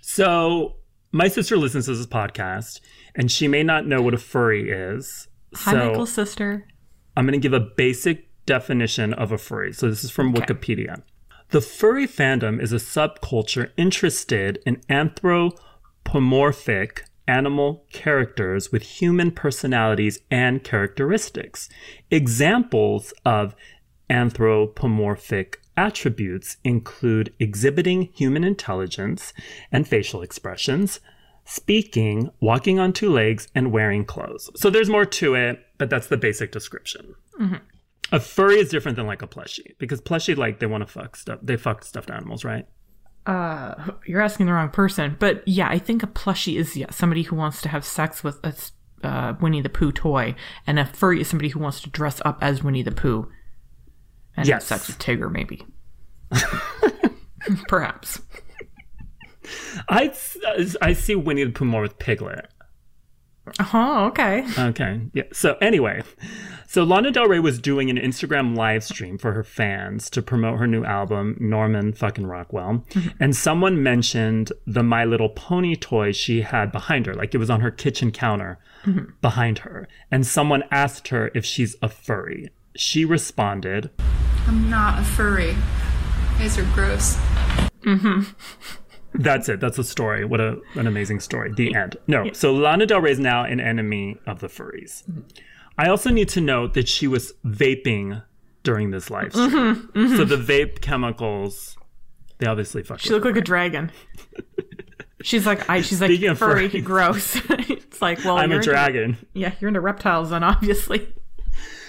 So 0.00 0.76
my 1.12 1.28
sister 1.28 1.56
listens 1.56 1.86
to 1.86 1.94
this 1.94 2.06
podcast, 2.06 2.80
and 3.14 3.30
she 3.30 3.46
may 3.48 3.62
not 3.62 3.86
know 3.86 4.02
what 4.02 4.14
a 4.14 4.18
furry 4.18 4.70
is. 4.70 5.28
Hi, 5.54 5.72
so 5.72 5.88
Michael's 5.88 6.12
sister. 6.12 6.66
I'm 7.16 7.26
going 7.26 7.38
to 7.40 7.42
give 7.42 7.52
a 7.52 7.60
basic 7.60 8.28
definition 8.46 9.12
of 9.14 9.32
a 9.32 9.38
furry. 9.38 9.72
So 9.72 9.88
this 9.88 10.04
is 10.04 10.10
from 10.10 10.32
Wikipedia. 10.32 11.02
The 11.50 11.60
furry 11.60 12.06
fandom 12.06 12.62
is 12.62 12.72
a 12.72 12.76
subculture 12.76 13.70
interested 13.76 14.60
in 14.64 14.80
anthropomorphic 14.88 17.04
animal 17.30 17.86
characters 17.92 18.72
with 18.72 18.82
human 18.82 19.30
personalities 19.30 20.18
and 20.32 20.64
characteristics. 20.64 21.68
Examples 22.10 23.14
of 23.24 23.54
anthropomorphic 24.10 25.62
attributes 25.76 26.56
include 26.64 27.32
exhibiting 27.38 28.10
human 28.12 28.42
intelligence 28.42 29.32
and 29.70 29.86
facial 29.86 30.22
expressions, 30.22 30.98
speaking, 31.44 32.30
walking 32.40 32.80
on 32.80 32.92
two 32.92 33.10
legs, 33.10 33.46
and 33.54 33.70
wearing 33.70 34.04
clothes. 34.04 34.50
So 34.56 34.68
there's 34.68 34.90
more 34.90 35.06
to 35.06 35.36
it, 35.36 35.64
but 35.78 35.88
that's 35.88 36.08
the 36.08 36.16
basic 36.16 36.50
description. 36.50 37.14
Mm-hmm. 37.40 37.54
A 38.12 38.18
furry 38.18 38.56
is 38.56 38.70
different 38.70 38.96
than 38.96 39.06
like 39.06 39.22
a 39.22 39.28
plushie 39.28 39.78
because 39.78 40.00
plushie 40.00 40.36
like 40.36 40.58
they 40.58 40.66
want 40.66 40.82
to 40.84 40.92
fuck 40.92 41.14
stuff. 41.14 41.38
They 41.40 41.56
fuck 41.56 41.84
stuffed 41.84 42.10
animals, 42.10 42.44
right? 42.44 42.66
Uh, 43.26 43.92
you're 44.06 44.20
asking 44.22 44.46
the 44.46 44.52
wrong 44.52 44.70
person. 44.70 45.16
But 45.18 45.46
yeah, 45.46 45.68
I 45.68 45.78
think 45.78 46.02
a 46.02 46.06
plushie 46.06 46.56
is 46.56 46.76
yeah 46.76 46.90
somebody 46.90 47.22
who 47.22 47.36
wants 47.36 47.60
to 47.62 47.68
have 47.68 47.84
sex 47.84 48.24
with 48.24 48.38
a 48.44 48.54
uh, 49.06 49.34
Winnie 49.40 49.60
the 49.60 49.68
Pooh 49.68 49.92
toy, 49.92 50.34
and 50.66 50.78
a 50.78 50.86
furry 50.86 51.20
is 51.20 51.28
somebody 51.28 51.48
who 51.50 51.58
wants 51.60 51.80
to 51.82 51.90
dress 51.90 52.20
up 52.24 52.38
as 52.42 52.62
Winnie 52.62 52.82
the 52.82 52.90
Pooh 52.92 53.30
and 54.36 54.46
Yes. 54.46 54.68
have 54.68 54.80
sex 54.80 54.88
with 54.88 54.98
Tigger, 54.98 55.30
maybe. 55.30 55.66
Perhaps. 57.68 58.20
I 59.88 60.12
I 60.82 60.92
see 60.92 61.14
Winnie 61.16 61.44
the 61.44 61.50
Pooh 61.50 61.64
more 61.64 61.82
with 61.82 61.98
Piglet. 61.98 62.46
Oh, 63.72 64.06
okay. 64.06 64.44
Okay. 64.58 65.00
Yeah. 65.12 65.24
So 65.32 65.56
anyway, 65.60 66.02
so 66.66 66.84
Lana 66.84 67.10
Del 67.10 67.26
Rey 67.26 67.40
was 67.40 67.58
doing 67.58 67.90
an 67.90 67.96
Instagram 67.96 68.56
live 68.56 68.84
stream 68.84 69.18
for 69.18 69.32
her 69.32 69.42
fans 69.42 70.08
to 70.10 70.22
promote 70.22 70.58
her 70.58 70.66
new 70.66 70.84
album, 70.84 71.36
Norman 71.40 71.92
fucking 71.92 72.26
Rockwell. 72.26 72.84
Mm-hmm. 72.90 73.08
And 73.18 73.34
someone 73.34 73.82
mentioned 73.82 74.52
the 74.66 74.82
My 74.82 75.04
Little 75.04 75.30
Pony 75.30 75.74
toy 75.74 76.12
she 76.12 76.42
had 76.42 76.70
behind 76.70 77.06
her, 77.06 77.14
like 77.14 77.34
it 77.34 77.38
was 77.38 77.50
on 77.50 77.60
her 77.60 77.70
kitchen 77.70 78.12
counter 78.12 78.58
mm-hmm. 78.84 79.12
behind 79.20 79.60
her. 79.60 79.88
And 80.10 80.26
someone 80.26 80.62
asked 80.70 81.08
her 81.08 81.30
if 81.34 81.44
she's 81.44 81.76
a 81.82 81.88
furry. 81.88 82.50
She 82.76 83.04
responded, 83.04 83.90
I'm 84.46 84.70
not 84.70 85.00
a 85.00 85.04
furry. 85.04 85.50
You 85.50 86.38
guys 86.38 86.56
are 86.56 86.64
gross. 86.72 87.16
Mm-hmm. 87.82 88.22
That's 89.14 89.48
it. 89.48 89.60
That's 89.60 89.76
the 89.76 89.84
story. 89.84 90.24
What 90.24 90.40
a, 90.40 90.58
an 90.74 90.86
amazing 90.86 91.20
story. 91.20 91.52
The 91.52 91.74
end. 91.74 91.96
No. 92.06 92.32
So 92.32 92.54
Lana 92.54 92.86
Del 92.86 93.00
Rey 93.00 93.12
is 93.12 93.18
now 93.18 93.44
an 93.44 93.60
enemy 93.60 94.18
of 94.26 94.40
the 94.40 94.46
furries. 94.46 95.02
I 95.76 95.88
also 95.88 96.10
need 96.10 96.28
to 96.30 96.40
note 96.40 96.74
that 96.74 96.88
she 96.88 97.06
was 97.06 97.32
vaping 97.44 98.22
during 98.62 98.90
this 98.90 99.10
live 99.10 99.32
mm-hmm, 99.32 99.48
stream. 99.48 99.90
Mm-hmm. 99.94 100.16
So 100.16 100.24
the 100.24 100.36
vape 100.36 100.80
chemicals, 100.80 101.76
they 102.38 102.46
obviously 102.46 102.82
fuck. 102.82 103.00
She 103.00 103.10
looked 103.10 103.26
like 103.26 103.36
a 103.36 103.40
dragon. 103.40 103.90
She's 105.22 105.46
like, 105.46 105.68
I. 105.68 105.82
She's 105.82 106.00
like 106.00 106.10
Speaking 106.10 106.34
furry, 106.34 106.68
furries. 106.68 106.84
gross. 106.84 107.36
it's 107.50 108.00
like, 108.00 108.24
well, 108.24 108.38
I'm 108.38 108.52
a 108.52 108.56
into- 108.56 108.70
dragon. 108.70 109.18
yeah, 109.34 109.52
you're 109.60 109.68
into 109.68 109.80
reptiles, 109.80 110.30
then 110.30 110.42
obviously. 110.42 111.12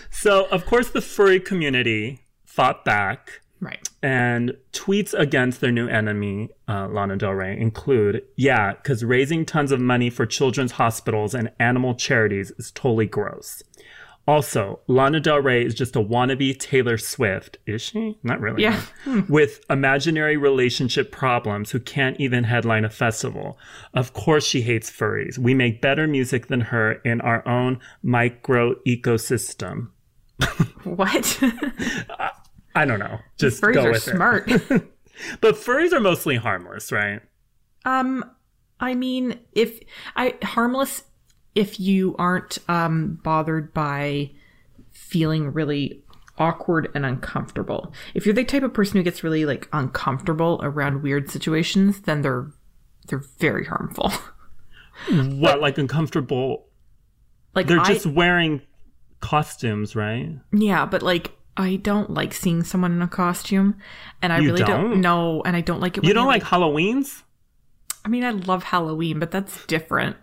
So 0.10 0.48
of 0.48 0.66
course 0.66 0.90
the 0.90 1.02
furry 1.02 1.40
community 1.40 2.22
fought 2.46 2.84
back. 2.84 3.42
Right. 3.62 3.88
And 4.02 4.58
tweets 4.74 5.14
against 5.14 5.62
their 5.62 5.72
new 5.72 5.88
enemy, 5.88 6.50
uh, 6.68 6.88
Lana 6.88 7.16
Del 7.16 7.34
Rey, 7.34 7.58
include, 7.58 8.24
yeah, 8.36 8.74
because 8.74 9.04
raising 9.04 9.46
tons 9.46 9.72
of 9.72 9.80
money 9.80 10.10
for 10.10 10.26
children's 10.26 10.74
hospitals 10.74 11.36
and 11.36 11.52
animal 11.60 11.94
charities 11.94 12.52
is 12.58 12.72
totally 12.72 13.06
gross. 13.06 13.62
Also, 14.28 14.80
Lana 14.88 15.20
Del 15.20 15.40
Rey 15.40 15.64
is 15.64 15.76
just 15.76 15.96
a 15.96 16.00
wannabe 16.00 16.58
Taylor 16.60 16.98
Swift. 16.98 17.58
Is 17.68 17.82
she? 17.82 18.18
Not 18.24 18.40
really. 18.40 18.64
Yeah. 18.64 18.82
With 19.28 19.64
imaginary 19.70 20.38
relationship 20.38 21.12
problems 21.12 21.72
who 21.72 21.80
can't 21.80 22.20
even 22.20 22.44
headline 22.44 22.86
a 22.86 22.90
festival. 22.90 23.60
Of 23.94 24.14
course, 24.14 24.46
she 24.46 24.62
hates 24.62 24.92
furries. 24.92 25.38
We 25.38 25.54
make 25.54 25.82
better 25.82 26.08
music 26.08 26.48
than 26.48 26.62
her 26.62 26.94
in 27.04 27.22
our 27.22 27.48
own 27.48 27.80
micro 28.04 28.76
ecosystem. 28.88 29.90
What? 30.84 31.40
I 32.76 32.86
don't 32.86 33.00
know. 33.00 33.20
Just 33.38 33.62
Furries 33.62 33.74
go 33.74 33.86
are 33.86 33.92
with 33.92 34.08
it. 34.08 34.12
smart. 34.16 34.50
But 35.40 35.56
furries 35.56 35.92
are 35.94 36.00
mostly 36.00 36.38
harmless, 36.38 36.92
right? 36.92 37.22
Um, 37.86 38.24
I 38.80 38.96
mean, 38.96 39.40
if 39.52 39.80
I 40.16 40.36
harmless, 40.42 41.04
if 41.54 41.80
you 41.80 42.16
aren't 42.18 42.58
um 42.68 43.20
bothered 43.24 43.72
by 43.74 44.32
feeling 44.92 45.54
really 45.54 46.04
awkward 46.38 46.90
and 46.96 47.06
uncomfortable. 47.06 47.94
If 48.16 48.26
you're 48.26 48.34
the 48.34 48.44
type 48.44 48.64
of 48.64 48.74
person 48.74 48.98
who 48.98 49.04
gets 49.04 49.24
really 49.24 49.46
like 49.46 49.68
uncomfortable 49.74 50.60
around 50.64 51.04
weird 51.04 51.30
situations, 51.30 52.02
then 52.02 52.22
they're 52.22 52.52
they're 53.08 53.24
very 53.40 53.66
harmful. 53.66 54.12
What, 55.10 55.62
like 55.62 55.78
uncomfortable? 55.78 56.68
like 57.56 57.66
They're 57.68 57.80
I, 57.80 57.94
just 57.94 58.06
wearing 58.06 58.62
costumes, 59.20 59.96
right? 59.96 60.38
yeah, 60.52 60.86
but 60.86 61.02
like 61.02 61.32
I 61.58 61.76
don't 61.78 62.10
like 62.12 62.34
seeing 62.34 62.64
someone 62.64 62.94
in 62.94 63.02
a 63.02 63.08
costume, 63.08 63.76
and 64.22 64.32
I 64.32 64.40
You 64.40 64.52
really 64.52 64.64
don't? 64.64 64.92
don't 64.92 65.02
know, 65.02 65.42
and 65.44 65.56
I 65.56 65.62
don't 65.62 65.82
like 65.82 65.98
it. 65.98 66.02
When 66.02 66.08
You 66.08 66.14
don't 66.14 66.28
like 66.28 66.44
Halloween's? 66.44 67.24
I 68.06 68.10
mean, 68.10 68.24
I 68.24 68.32
love 68.32 68.64
Halloween, 68.64 69.20
but 69.20 69.32
that's 69.32 69.66
different. 69.68 70.16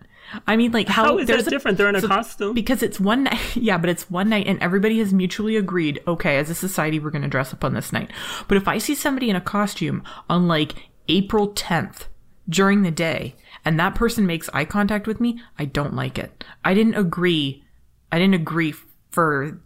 I 0.47 0.57
mean, 0.57 0.71
like 0.71 0.87
How 0.87 1.17
is 1.17 1.27
there's 1.27 1.45
that 1.45 1.47
a- 1.47 1.49
different? 1.55 1.77
They're 1.77 1.89
in 1.89 1.95
a 1.95 2.01
so- 2.01 2.07
costume. 2.07 2.53
because 2.53 2.83
it's 2.83 2.99
one 2.99 3.23
night 3.23 3.39
yeah 3.55 3.77
but 3.79 3.89
it's 3.89 4.09
one 4.11 4.29
night 4.29 4.45
and 4.47 4.61
everybody 4.61 4.99
has 4.99 5.11
mutually 5.13 5.55
agreed 5.55 5.99
okay 6.07 6.37
as 6.37 6.49
a 6.51 6.55
society 6.55 6.99
we're 6.99 7.09
going 7.09 7.23
to 7.23 7.27
dress 7.27 7.51
up 7.51 7.63
on 7.63 7.73
this 7.73 7.91
night 7.91 8.11
but 8.47 8.55
if 8.55 8.67
i 8.67 8.77
see 8.77 8.93
somebody 8.93 9.29
in 9.31 9.35
a 9.35 9.41
costume 9.41 10.03
on 10.29 10.47
like 10.47 10.89
april 11.07 11.51
10th 11.53 12.05
during 12.47 12.83
the 12.83 12.91
day 12.91 13.35
and 13.65 13.79
that 13.79 13.95
person 13.95 14.27
makes 14.27 14.49
eye 14.53 14.65
contact 14.65 15.07
with 15.07 15.19
me 15.19 15.41
i 15.57 15.65
don't 15.65 15.95
like 15.95 16.19
it 16.19 16.43
i 16.63 16.75
didn't 16.75 16.93
agree 16.95 17.63
i 18.11 18.19
didn't 18.19 18.35
agree 18.35 18.73
for 19.09 19.59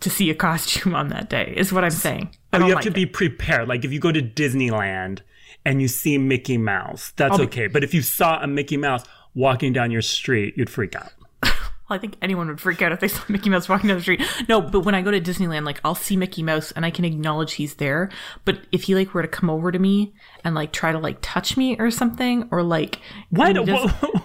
to 0.00 0.08
see 0.10 0.30
a 0.30 0.34
costume 0.34 0.94
on 0.94 1.08
that 1.08 1.28
day 1.28 1.52
is 1.56 1.72
what 1.72 1.84
i'm 1.84 1.90
saying 1.90 2.30
I 2.52 2.56
Oh, 2.58 2.60
you 2.60 2.64
have 2.66 2.74
like 2.76 2.82
to 2.84 2.90
it. 2.90 2.94
be 2.94 3.06
prepared. 3.06 3.66
Like 3.68 3.84
if 3.84 3.92
you 3.92 3.98
go 3.98 4.12
to 4.12 4.22
Disneyland 4.22 5.20
and 5.64 5.82
you 5.82 5.88
see 5.88 6.18
Mickey 6.18 6.56
Mouse, 6.56 7.12
that's 7.16 7.36
be- 7.38 7.44
okay. 7.44 7.66
But 7.66 7.82
if 7.82 7.92
you 7.92 8.00
saw 8.00 8.40
a 8.40 8.46
Mickey 8.46 8.76
Mouse 8.76 9.04
walking 9.34 9.72
down 9.72 9.90
your 9.90 10.02
street, 10.02 10.54
you'd 10.56 10.70
freak 10.70 10.94
out. 10.94 11.10
I 11.90 11.98
think 11.98 12.14
anyone 12.22 12.46
would 12.46 12.60
freak 12.60 12.80
out 12.80 12.92
if 12.92 13.00
they 13.00 13.08
saw 13.08 13.22
Mickey 13.28 13.50
Mouse 13.50 13.68
walking 13.68 13.88
down 13.88 13.96
the 13.96 14.02
street. 14.02 14.22
No, 14.48 14.60
but 14.60 14.80
when 14.82 14.94
I 14.94 15.02
go 15.02 15.10
to 15.10 15.20
Disneyland, 15.20 15.64
like 15.64 15.80
I'll 15.84 15.96
see 15.96 16.16
Mickey 16.16 16.44
Mouse 16.44 16.70
and 16.72 16.86
I 16.86 16.92
can 16.92 17.04
acknowledge 17.04 17.54
he's 17.54 17.74
there. 17.74 18.08
But 18.44 18.60
if 18.70 18.84
he 18.84 18.94
like 18.94 19.14
were 19.14 19.22
to 19.22 19.26
come 19.28 19.50
over 19.50 19.72
to 19.72 19.78
me 19.80 20.14
and 20.44 20.54
like 20.54 20.70
try 20.72 20.92
to 20.92 20.98
like 21.00 21.18
touch 21.20 21.56
me 21.56 21.76
or 21.80 21.90
something, 21.90 22.48
or 22.52 22.62
like 22.62 23.00
Why 23.30 23.52
kind 23.52 23.66
do, 23.66 23.74
of 23.74 23.90
just- 23.90 24.24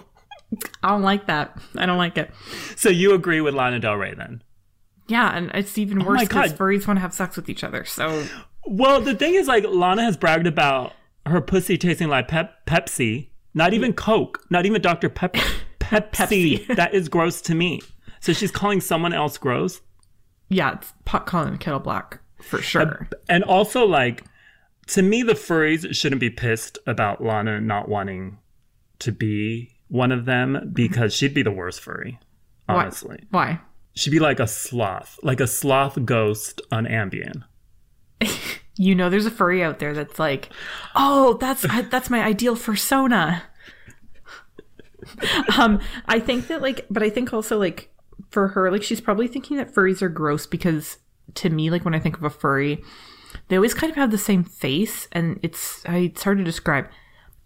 I 0.84 0.88
don't 0.90 1.02
like 1.02 1.26
that. 1.26 1.56
I 1.76 1.86
don't 1.86 1.98
like 1.98 2.16
it. 2.16 2.30
So 2.76 2.88
you 2.90 3.12
agree 3.14 3.40
with 3.40 3.54
Lana 3.54 3.80
Del 3.80 3.94
Rey 3.96 4.14
then? 4.14 4.42
Yeah, 5.10 5.36
and 5.36 5.50
it's 5.54 5.76
even 5.76 6.02
Oh 6.02 6.06
worse 6.06 6.20
because 6.22 6.52
God. 6.52 6.58
furries 6.58 6.86
want 6.86 6.96
to 6.98 7.00
have 7.02 7.12
sex 7.12 7.36
with 7.36 7.48
each 7.48 7.64
other. 7.64 7.84
So 7.84 8.26
Well, 8.66 9.00
the 9.00 9.14
thing 9.14 9.34
is, 9.34 9.48
like, 9.48 9.64
Lana 9.66 10.02
has 10.04 10.16
bragged 10.16 10.46
about 10.46 10.92
her 11.26 11.40
pussy 11.40 11.76
tasting 11.76 12.08
like 12.08 12.28
pep- 12.28 12.64
Pepsi, 12.66 13.28
not 13.54 13.74
even 13.74 13.92
Coke, 13.92 14.44
not 14.50 14.66
even 14.66 14.80
Dr. 14.80 15.08
Pep- 15.08 15.34
Pepsi. 15.80 16.10
Pepsi. 16.66 16.66
that 16.76 16.94
is 16.94 17.08
gross 17.08 17.40
to 17.42 17.54
me. 17.54 17.80
So 18.20 18.32
she's 18.32 18.50
calling 18.50 18.80
someone 18.80 19.12
else 19.12 19.36
gross. 19.38 19.80
yeah, 20.48 20.74
it's 20.74 20.92
pot 21.04 21.26
calling 21.26 21.56
kettle 21.58 21.80
black 21.80 22.20
for 22.42 22.60
sure. 22.62 23.08
And 23.28 23.42
also, 23.44 23.84
like, 23.86 24.24
to 24.88 25.02
me, 25.02 25.22
the 25.22 25.32
furries 25.34 25.94
shouldn't 25.94 26.20
be 26.20 26.30
pissed 26.30 26.78
about 26.86 27.22
Lana 27.24 27.60
not 27.60 27.88
wanting 27.88 28.38
to 29.00 29.10
be 29.12 29.72
one 29.88 30.12
of 30.12 30.24
them 30.26 30.70
because 30.72 31.14
she'd 31.14 31.34
be 31.34 31.42
the 31.42 31.50
worst 31.50 31.80
furry, 31.80 32.18
Why? 32.66 32.82
honestly. 32.82 33.24
Why? 33.30 33.60
She'd 33.94 34.10
be 34.10 34.18
like 34.18 34.40
a 34.40 34.46
sloth, 34.46 35.18
like 35.22 35.40
a 35.40 35.46
sloth 35.46 36.04
ghost 36.04 36.60
on 36.70 36.86
Ambien. 36.86 37.44
You 38.76 38.94
know, 38.94 39.10
there's 39.10 39.26
a 39.26 39.30
furry 39.30 39.62
out 39.62 39.78
there 39.78 39.92
that's 39.92 40.18
like, 40.18 40.48
oh, 40.94 41.34
that's 41.34 41.66
that's 41.90 42.08
my 42.08 42.22
ideal 42.22 42.56
persona. 42.56 43.42
um, 45.58 45.80
I 46.06 46.18
think 46.18 46.46
that 46.46 46.62
like, 46.62 46.86
but 46.88 47.02
I 47.02 47.10
think 47.10 47.34
also 47.34 47.58
like 47.58 47.92
for 48.30 48.48
her, 48.48 48.70
like 48.70 48.82
she's 48.82 49.02
probably 49.02 49.28
thinking 49.28 49.58
that 49.58 49.74
furries 49.74 50.00
are 50.00 50.08
gross 50.08 50.46
because 50.46 50.96
to 51.34 51.50
me, 51.50 51.68
like 51.68 51.84
when 51.84 51.94
I 51.94 51.98
think 51.98 52.16
of 52.16 52.24
a 52.24 52.30
furry, 52.30 52.82
they 53.48 53.56
always 53.56 53.74
kind 53.74 53.90
of 53.90 53.96
have 53.96 54.10
the 54.10 54.16
same 54.16 54.44
face, 54.44 55.08
and 55.12 55.38
it's 55.42 55.82
it's 55.86 56.22
hard 56.22 56.38
to 56.38 56.44
describe. 56.44 56.88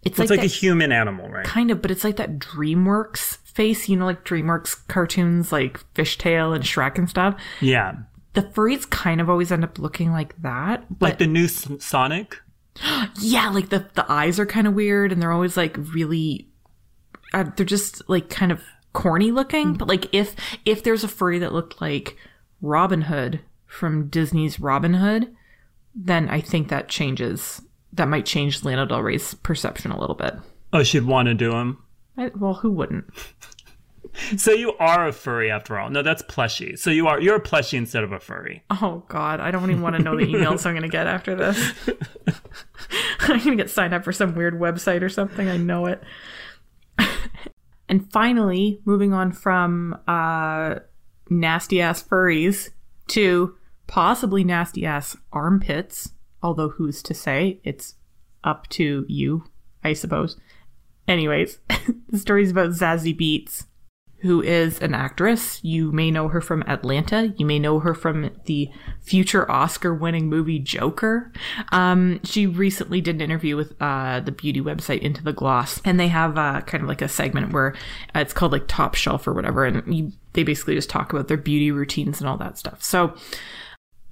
It's, 0.04 0.18
It's 0.18 0.30
like, 0.30 0.40
a 0.40 0.42
that, 0.42 0.48
human 0.48 0.92
animal, 0.92 1.28
right? 1.28 1.46
kind 1.46 1.70
of, 1.70 1.80
but 1.80 1.90
it's 1.90 2.04
like 2.04 2.16
that 2.16 2.38
DreamWorks 2.38 3.38
face, 3.46 3.88
you 3.88 3.96
know, 3.96 4.04
like 4.06 4.24
DreamWorks 4.24 4.86
cartoons 4.88 5.52
like 5.52 5.80
Fishtail 5.94 6.54
and 6.54 6.64
Shrek 6.64 6.98
and 6.98 7.08
stuff. 7.08 7.40
Yeah. 7.60 7.94
The 8.34 8.42
furries 8.42 8.88
kind 8.88 9.20
of 9.20 9.30
always 9.30 9.52
end 9.52 9.64
up 9.64 9.78
looking 9.78 10.12
like 10.12 10.40
that. 10.42 10.86
But 10.98 11.10
Like 11.10 11.18
the 11.18 11.26
new 11.26 11.46
Sonic. 11.46 12.40
yeah, 13.20 13.50
like 13.50 13.68
the 13.68 13.88
the 13.94 14.10
eyes 14.10 14.40
are 14.40 14.46
kind 14.46 14.66
of 14.66 14.74
weird 14.74 15.12
and 15.12 15.22
they're 15.22 15.30
always 15.30 15.56
like 15.56 15.76
really 15.78 16.48
uh, 17.32 17.44
they're 17.56 17.66
just 17.66 18.02
like 18.08 18.28
kind 18.28 18.50
of 18.52 18.62
corny 18.92 19.30
looking, 19.30 19.74
but 19.74 19.88
like 19.88 20.12
if 20.14 20.34
if 20.64 20.82
there's 20.82 21.04
a 21.04 21.08
furry 21.08 21.38
that 21.38 21.52
looked 21.52 21.80
like 21.80 22.16
Robin 22.60 23.02
Hood 23.02 23.40
from 23.66 24.08
Disney's 24.08 24.58
Robin 24.58 24.94
Hood, 24.94 25.34
then 25.94 26.28
I 26.28 26.40
think 26.40 26.68
that 26.68 26.88
changes 26.88 27.60
that 27.94 28.08
might 28.08 28.26
change 28.26 28.64
Lana 28.64 28.86
Del 28.86 29.02
Rey's 29.02 29.34
perception 29.34 29.90
a 29.90 29.98
little 29.98 30.16
bit. 30.16 30.34
Oh, 30.72 30.82
she'd 30.82 31.04
want 31.04 31.26
to 31.26 31.34
do 31.34 31.50
them. 31.50 31.82
I, 32.16 32.30
well, 32.36 32.54
who 32.54 32.70
wouldn't? 32.70 33.06
So 34.36 34.52
you 34.52 34.74
are 34.74 35.08
a 35.08 35.12
furry 35.12 35.50
after 35.50 35.78
all. 35.78 35.90
No, 35.90 36.02
that's 36.02 36.22
plushy. 36.22 36.76
So 36.76 36.90
you 36.90 37.08
are 37.08 37.20
you're 37.20 37.36
a 37.36 37.42
plushie 37.42 37.78
instead 37.78 38.04
of 38.04 38.12
a 38.12 38.20
furry. 38.20 38.62
Oh 38.70 39.02
God, 39.08 39.40
I 39.40 39.50
don't 39.50 39.70
even 39.70 39.82
want 39.82 39.96
to 39.96 40.02
know 40.02 40.16
the 40.16 40.24
emails 40.24 40.64
I'm 40.66 40.74
gonna 40.74 40.88
get 40.88 41.06
after 41.06 41.34
this. 41.34 41.72
I'm 43.20 43.38
gonna 43.42 43.56
get 43.56 43.70
signed 43.70 43.92
up 43.92 44.04
for 44.04 44.12
some 44.12 44.34
weird 44.34 44.54
website 44.54 45.02
or 45.02 45.08
something. 45.08 45.48
I 45.48 45.56
know 45.56 45.86
it. 45.86 46.00
and 47.88 48.10
finally, 48.12 48.80
moving 48.84 49.12
on 49.12 49.32
from 49.32 49.98
uh, 50.06 50.76
nasty 51.28 51.80
ass 51.80 52.02
furries 52.02 52.70
to 53.08 53.56
possibly 53.86 54.44
nasty 54.44 54.86
ass 54.86 55.16
armpits. 55.32 56.12
Although 56.44 56.68
who's 56.68 57.02
to 57.04 57.14
say? 57.14 57.60
It's 57.64 57.94
up 58.44 58.68
to 58.68 59.04
you, 59.08 59.46
I 59.82 59.94
suppose. 59.94 60.36
Anyways, 61.08 61.58
the 62.08 62.18
story's 62.18 62.50
about 62.52 62.70
Zazie 62.70 63.18
Beetz 63.18 63.64
who 64.24 64.40
is 64.40 64.80
an 64.80 64.94
actress. 64.94 65.62
You 65.62 65.92
may 65.92 66.10
know 66.10 66.28
her 66.28 66.40
from 66.40 66.62
Atlanta. 66.62 67.34
You 67.36 67.44
may 67.44 67.58
know 67.58 67.78
her 67.80 67.92
from 67.92 68.30
the 68.46 68.70
future 69.02 69.48
Oscar 69.50 69.94
winning 69.94 70.30
movie 70.30 70.58
Joker. 70.58 71.30
Um, 71.72 72.20
she 72.24 72.46
recently 72.46 73.02
did 73.02 73.16
an 73.16 73.20
interview 73.20 73.54
with 73.54 73.74
uh, 73.82 74.20
the 74.20 74.32
beauty 74.32 74.62
website 74.62 75.00
Into 75.00 75.22
the 75.22 75.34
Gloss, 75.34 75.78
and 75.84 76.00
they 76.00 76.08
have 76.08 76.38
uh, 76.38 76.62
kind 76.62 76.82
of 76.82 76.88
like 76.88 77.02
a 77.02 77.08
segment 77.08 77.52
where 77.52 77.74
uh, 78.16 78.20
it's 78.20 78.32
called 78.32 78.52
like 78.52 78.66
Top 78.66 78.94
Shelf 78.94 79.28
or 79.28 79.34
whatever, 79.34 79.66
and 79.66 79.94
you, 79.94 80.10
they 80.32 80.42
basically 80.42 80.74
just 80.74 80.88
talk 80.88 81.12
about 81.12 81.28
their 81.28 81.36
beauty 81.36 81.70
routines 81.70 82.18
and 82.18 82.28
all 82.28 82.38
that 82.38 82.56
stuff. 82.56 82.82
So, 82.82 83.14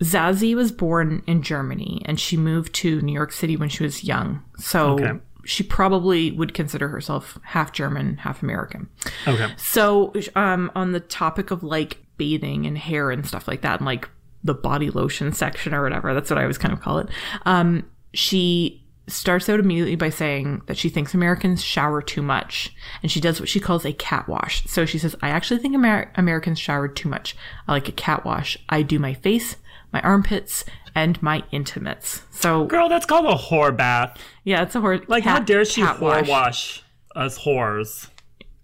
Zazie 0.02 0.54
was 0.54 0.72
born 0.72 1.22
in 1.26 1.42
Germany 1.42 2.02
and 2.04 2.18
she 2.18 2.36
moved 2.36 2.74
to 2.76 3.00
New 3.02 3.12
York 3.12 3.32
City 3.32 3.56
when 3.56 3.68
she 3.68 3.82
was 3.82 4.04
young. 4.04 4.42
So 4.58 4.94
Okay. 4.94 5.12
she 5.44 5.62
probably 5.62 6.30
would 6.32 6.54
consider 6.54 6.88
herself 6.88 7.38
half 7.42 7.72
German, 7.72 8.16
half 8.18 8.42
American. 8.42 8.88
Okay. 9.26 9.48
So, 9.56 10.12
um, 10.34 10.70
on 10.74 10.92
the 10.92 11.00
topic 11.00 11.50
of 11.50 11.62
like 11.62 11.98
bathing 12.16 12.66
and 12.66 12.76
hair 12.78 13.10
and 13.10 13.26
stuff 13.26 13.48
like 13.48 13.62
that, 13.62 13.80
and 13.80 13.86
like 13.86 14.08
the 14.44 14.54
body 14.54 14.90
lotion 14.90 15.32
section 15.32 15.72
or 15.74 15.82
whatever, 15.82 16.14
that's 16.14 16.30
what 16.30 16.38
I 16.38 16.42
always 16.42 16.58
kind 16.58 16.72
of 16.74 16.80
call 16.80 16.98
it. 16.98 17.08
Um, 17.46 17.84
she 18.14 18.78
starts 19.08 19.48
out 19.48 19.58
immediately 19.58 19.96
by 19.96 20.10
saying 20.10 20.62
that 20.66 20.76
she 20.76 20.88
thinks 20.88 21.12
Americans 21.12 21.62
shower 21.62 22.00
too 22.00 22.22
much, 22.22 22.72
and 23.02 23.10
she 23.10 23.20
does 23.20 23.40
what 23.40 23.48
she 23.48 23.58
calls 23.60 23.84
a 23.84 23.92
cat 23.92 24.28
wash. 24.28 24.64
So 24.66 24.84
she 24.86 24.98
says, 24.98 25.16
"I 25.22 25.30
actually 25.30 25.58
think 25.58 25.74
Amer- 25.74 26.10
Americans 26.16 26.58
shower 26.60 26.86
too 26.88 27.08
much. 27.08 27.36
I 27.66 27.72
like 27.72 27.88
a 27.88 27.92
cat 27.92 28.24
wash. 28.24 28.56
I 28.68 28.82
do 28.82 28.98
my 28.98 29.14
face." 29.14 29.56
My 29.92 30.00
armpits 30.00 30.64
and 30.94 31.22
my 31.22 31.42
intimates. 31.52 32.22
So 32.31 32.64
Girl, 32.66 32.88
that's 32.88 33.07
called 33.07 33.26
a 33.26 33.35
whore 33.37 33.76
bath. 33.76 34.18
yeah, 34.44 34.62
it's 34.62 34.74
a 34.74 34.81
horse. 34.81 35.00
Like, 35.09 35.24
how 35.24 35.38
dare 35.40 35.64
she 35.64 35.83
whore 35.83 36.26
wash 36.28 36.83
us 37.14 37.38
whores? 37.38 38.09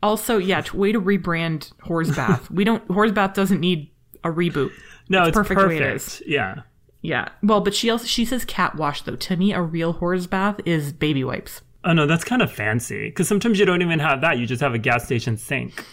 Also, 0.03 0.38
yeah, 0.38 0.62
way 0.73 0.93
to 0.93 1.01
rebrand 1.01 1.73
Whore's 1.85 2.14
Bath. 2.14 2.51
we 2.51 2.62
don't. 2.64 2.87
Whore's 2.88 3.12
Bath 3.12 3.35
doesn't 3.35 3.59
need 3.61 3.91
a 4.23 4.31
reboot. 4.31 4.71
No, 5.09 5.25
it's, 5.25 5.37
perfect 5.37 5.59
perfect. 5.59 5.81
way 5.81 5.87
it 5.88 5.95
is. 5.97 6.23
Yeah. 6.27 6.62
Yeah. 7.03 7.29
Well, 7.43 7.61
but 7.61 7.75
she 7.75 7.91
also 7.91 8.07
she 8.07 8.25
says 8.25 8.45
cat 8.45 8.77
wash 8.77 9.03
though. 9.03 9.17
To 9.17 9.37
me, 9.37 9.53
a 9.53 9.61
real 9.61 9.95
Whore's 9.95 10.29
Bath 10.29 10.61
is 10.64 10.93
baby 10.93 11.25
wipes. 11.25 11.62
Oh 11.85 11.93
no, 11.93 12.07
that's 12.07 12.25
kind 12.25 12.43
of 12.43 12.53
fancy. 12.53 13.09
Because 13.09 13.27
sometimes 13.27 13.59
you 13.59 13.64
don't 13.64 13.83
even 13.83 13.99
have 13.99 14.21
that. 14.21 14.38
You 14.38 14.47
just 14.47 14.61
have 14.61 14.75
a 14.75 14.79
gas 14.79 15.05
station 15.05 15.37
sink, 15.37 15.85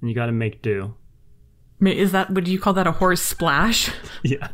and 0.00 0.08
you 0.08 0.14
got 0.14 0.26
to 0.26 0.32
make 0.32 0.62
do. 0.62 0.94
Is 1.84 2.12
that 2.12 2.30
would 2.30 2.46
you 2.48 2.58
call 2.58 2.72
that 2.74 2.86
a 2.86 2.92
horse 2.92 3.22
splash? 3.22 3.90
Yeah. 4.22 4.48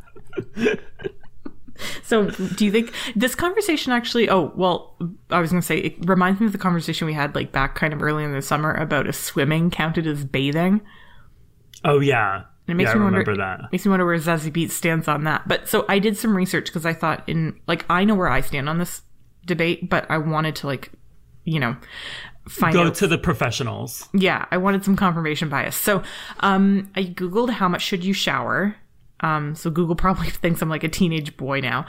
So, 2.02 2.30
do 2.30 2.64
you 2.64 2.72
think 2.72 2.92
this 3.14 3.34
conversation 3.34 3.92
actually? 3.92 4.30
Oh, 4.30 4.52
well, 4.56 4.96
I 5.30 5.40
was 5.40 5.50
gonna 5.50 5.60
say 5.60 5.78
it 5.78 6.08
reminds 6.08 6.40
me 6.40 6.46
of 6.46 6.52
the 6.52 6.58
conversation 6.58 7.06
we 7.06 7.12
had 7.12 7.34
like 7.34 7.52
back 7.52 7.74
kind 7.74 7.92
of 7.92 8.02
early 8.02 8.24
in 8.24 8.32
the 8.32 8.40
summer 8.40 8.72
about 8.72 9.06
if 9.06 9.14
swimming 9.14 9.70
counted 9.70 10.06
as 10.06 10.24
bathing. 10.24 10.80
Oh 11.84 12.00
yeah. 12.00 12.44
It 12.66 12.74
makes 12.74 12.88
yeah, 12.88 12.94
me 12.94 13.00
I 13.00 13.04
wonder. 13.04 13.36
that. 13.36 13.60
Makes 13.70 13.84
me 13.84 13.90
wonder 13.90 14.06
where 14.06 14.16
Zazie 14.16 14.50
Beetz 14.50 14.70
stands 14.70 15.06
on 15.06 15.24
that. 15.24 15.46
But 15.46 15.68
so 15.68 15.84
I 15.88 15.98
did 15.98 16.16
some 16.16 16.36
research 16.36 16.66
because 16.66 16.86
I 16.86 16.94
thought 16.94 17.28
in 17.28 17.60
like 17.68 17.84
I 17.90 18.04
know 18.04 18.14
where 18.14 18.28
I 18.28 18.40
stand 18.40 18.68
on 18.68 18.78
this 18.78 19.02
debate, 19.44 19.88
but 19.90 20.10
I 20.10 20.18
wanted 20.18 20.56
to 20.56 20.66
like, 20.66 20.90
you 21.44 21.60
know, 21.60 21.76
find 22.48 22.72
Go 22.72 22.84
out. 22.86 22.94
to 22.96 23.06
the 23.06 23.18
professionals. 23.18 24.08
yeah, 24.14 24.46
I 24.50 24.56
wanted 24.56 24.84
some 24.84 24.96
confirmation 24.96 25.48
bias. 25.48 25.76
So 25.76 26.02
um, 26.40 26.90
I 26.96 27.04
googled 27.04 27.50
how 27.50 27.68
much 27.68 27.82
should 27.82 28.02
you 28.02 28.12
shower. 28.14 28.76
Um, 29.20 29.54
so 29.54 29.70
Google 29.70 29.96
probably 30.06 30.30
thinks 30.30 30.62
I'm 30.62 30.68
like 30.68 30.84
a 30.84 30.88
teenage 30.88 31.36
boy 31.36 31.60
now. 31.60 31.86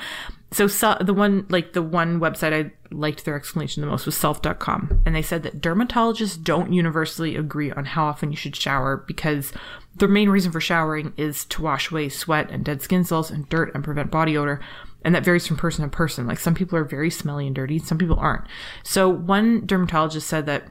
So, 0.52 0.68
so 0.68 0.98
the 1.02 1.14
one 1.14 1.46
like 1.50 1.74
the 1.74 1.82
one 1.82 2.22
website 2.22 2.54
I 2.54 2.72
liked 2.90 3.26
their 3.26 3.36
explanation 3.36 3.82
the 3.82 3.88
most 3.88 4.06
was 4.06 4.16
self.com 4.16 5.02
and 5.06 5.14
they 5.14 5.22
said 5.22 5.44
that 5.44 5.62
dermatologists 5.62 6.42
don't 6.42 6.72
universally 6.72 7.36
agree 7.36 7.70
on 7.72 7.84
how 7.84 8.06
often 8.06 8.32
you 8.32 8.38
should 8.38 8.56
shower 8.56 9.04
because 9.08 9.52
the 9.98 10.08
main 10.08 10.30
reason 10.30 10.54
for 10.54 10.62
showering 10.62 11.14
is 11.18 11.44
to 11.46 11.62
wash 11.62 11.92
away 11.92 12.08
sweat 12.08 12.50
and 12.50 12.64
dead 12.64 12.82
skin 12.82 13.04
cells 13.04 13.30
and 13.30 13.50
dirt 13.50 13.76
and 13.76 13.84
prevent 13.84 14.10
body 14.10 14.38
odor 14.38 14.62
and 15.04 15.14
that 15.14 15.26
varies 15.26 15.46
from 15.46 15.58
person 15.58 15.84
to 15.84 15.94
person 15.94 16.26
like 16.28 16.40
some 16.40 16.56
people 16.56 16.78
are 16.78 16.86
very 16.86 17.10
smelly 17.10 17.46
and 17.46 17.56
dirty 17.56 17.78
some 17.78 17.98
people 17.98 18.18
aren't 18.18 18.46
so 18.84 19.10
one 19.10 19.66
dermatologist 19.66 20.28
said 20.28 20.46
that 20.46 20.68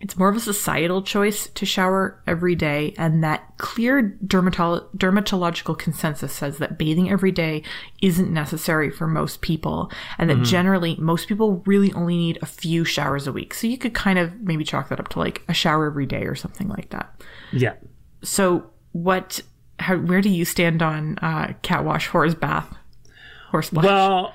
it's 0.00 0.16
more 0.16 0.28
of 0.28 0.36
a 0.36 0.40
societal 0.40 1.02
choice 1.02 1.48
to 1.48 1.66
shower 1.66 2.22
every 2.26 2.54
day, 2.54 2.94
and 2.96 3.24
that 3.24 3.56
clear 3.58 4.16
dermatolo- 4.24 4.88
dermatological 4.96 5.76
consensus 5.76 6.32
says 6.32 6.58
that 6.58 6.78
bathing 6.78 7.10
every 7.10 7.32
day 7.32 7.64
isn't 8.00 8.32
necessary 8.32 8.90
for 8.90 9.08
most 9.08 9.40
people, 9.40 9.90
and 10.16 10.30
that 10.30 10.42
generally 10.44 10.94
most 11.00 11.26
people 11.26 11.64
really 11.66 11.92
only 11.94 12.16
need 12.16 12.38
a 12.42 12.46
few 12.46 12.84
showers 12.84 13.26
a 13.26 13.32
week. 13.32 13.52
So 13.52 13.66
you 13.66 13.76
could 13.76 13.92
kind 13.92 14.20
of 14.20 14.40
maybe 14.40 14.62
chalk 14.62 14.88
that 14.90 15.00
up 15.00 15.08
to 15.08 15.18
like 15.18 15.42
a 15.48 15.54
shower 15.54 15.86
every 15.86 16.06
day 16.06 16.22
or 16.22 16.36
something 16.36 16.68
like 16.68 16.90
that. 16.90 17.20
Yeah. 17.52 17.74
So 18.22 18.70
what? 18.92 19.40
How? 19.80 19.96
Where 19.96 20.20
do 20.20 20.28
you 20.28 20.44
stand 20.44 20.80
on 20.80 21.18
uh, 21.18 21.54
cat 21.62 21.84
wash, 21.84 22.06
horse 22.06 22.34
bath, 22.34 22.72
horse 23.50 23.66
splash? 23.66 23.84
Well, 23.84 24.34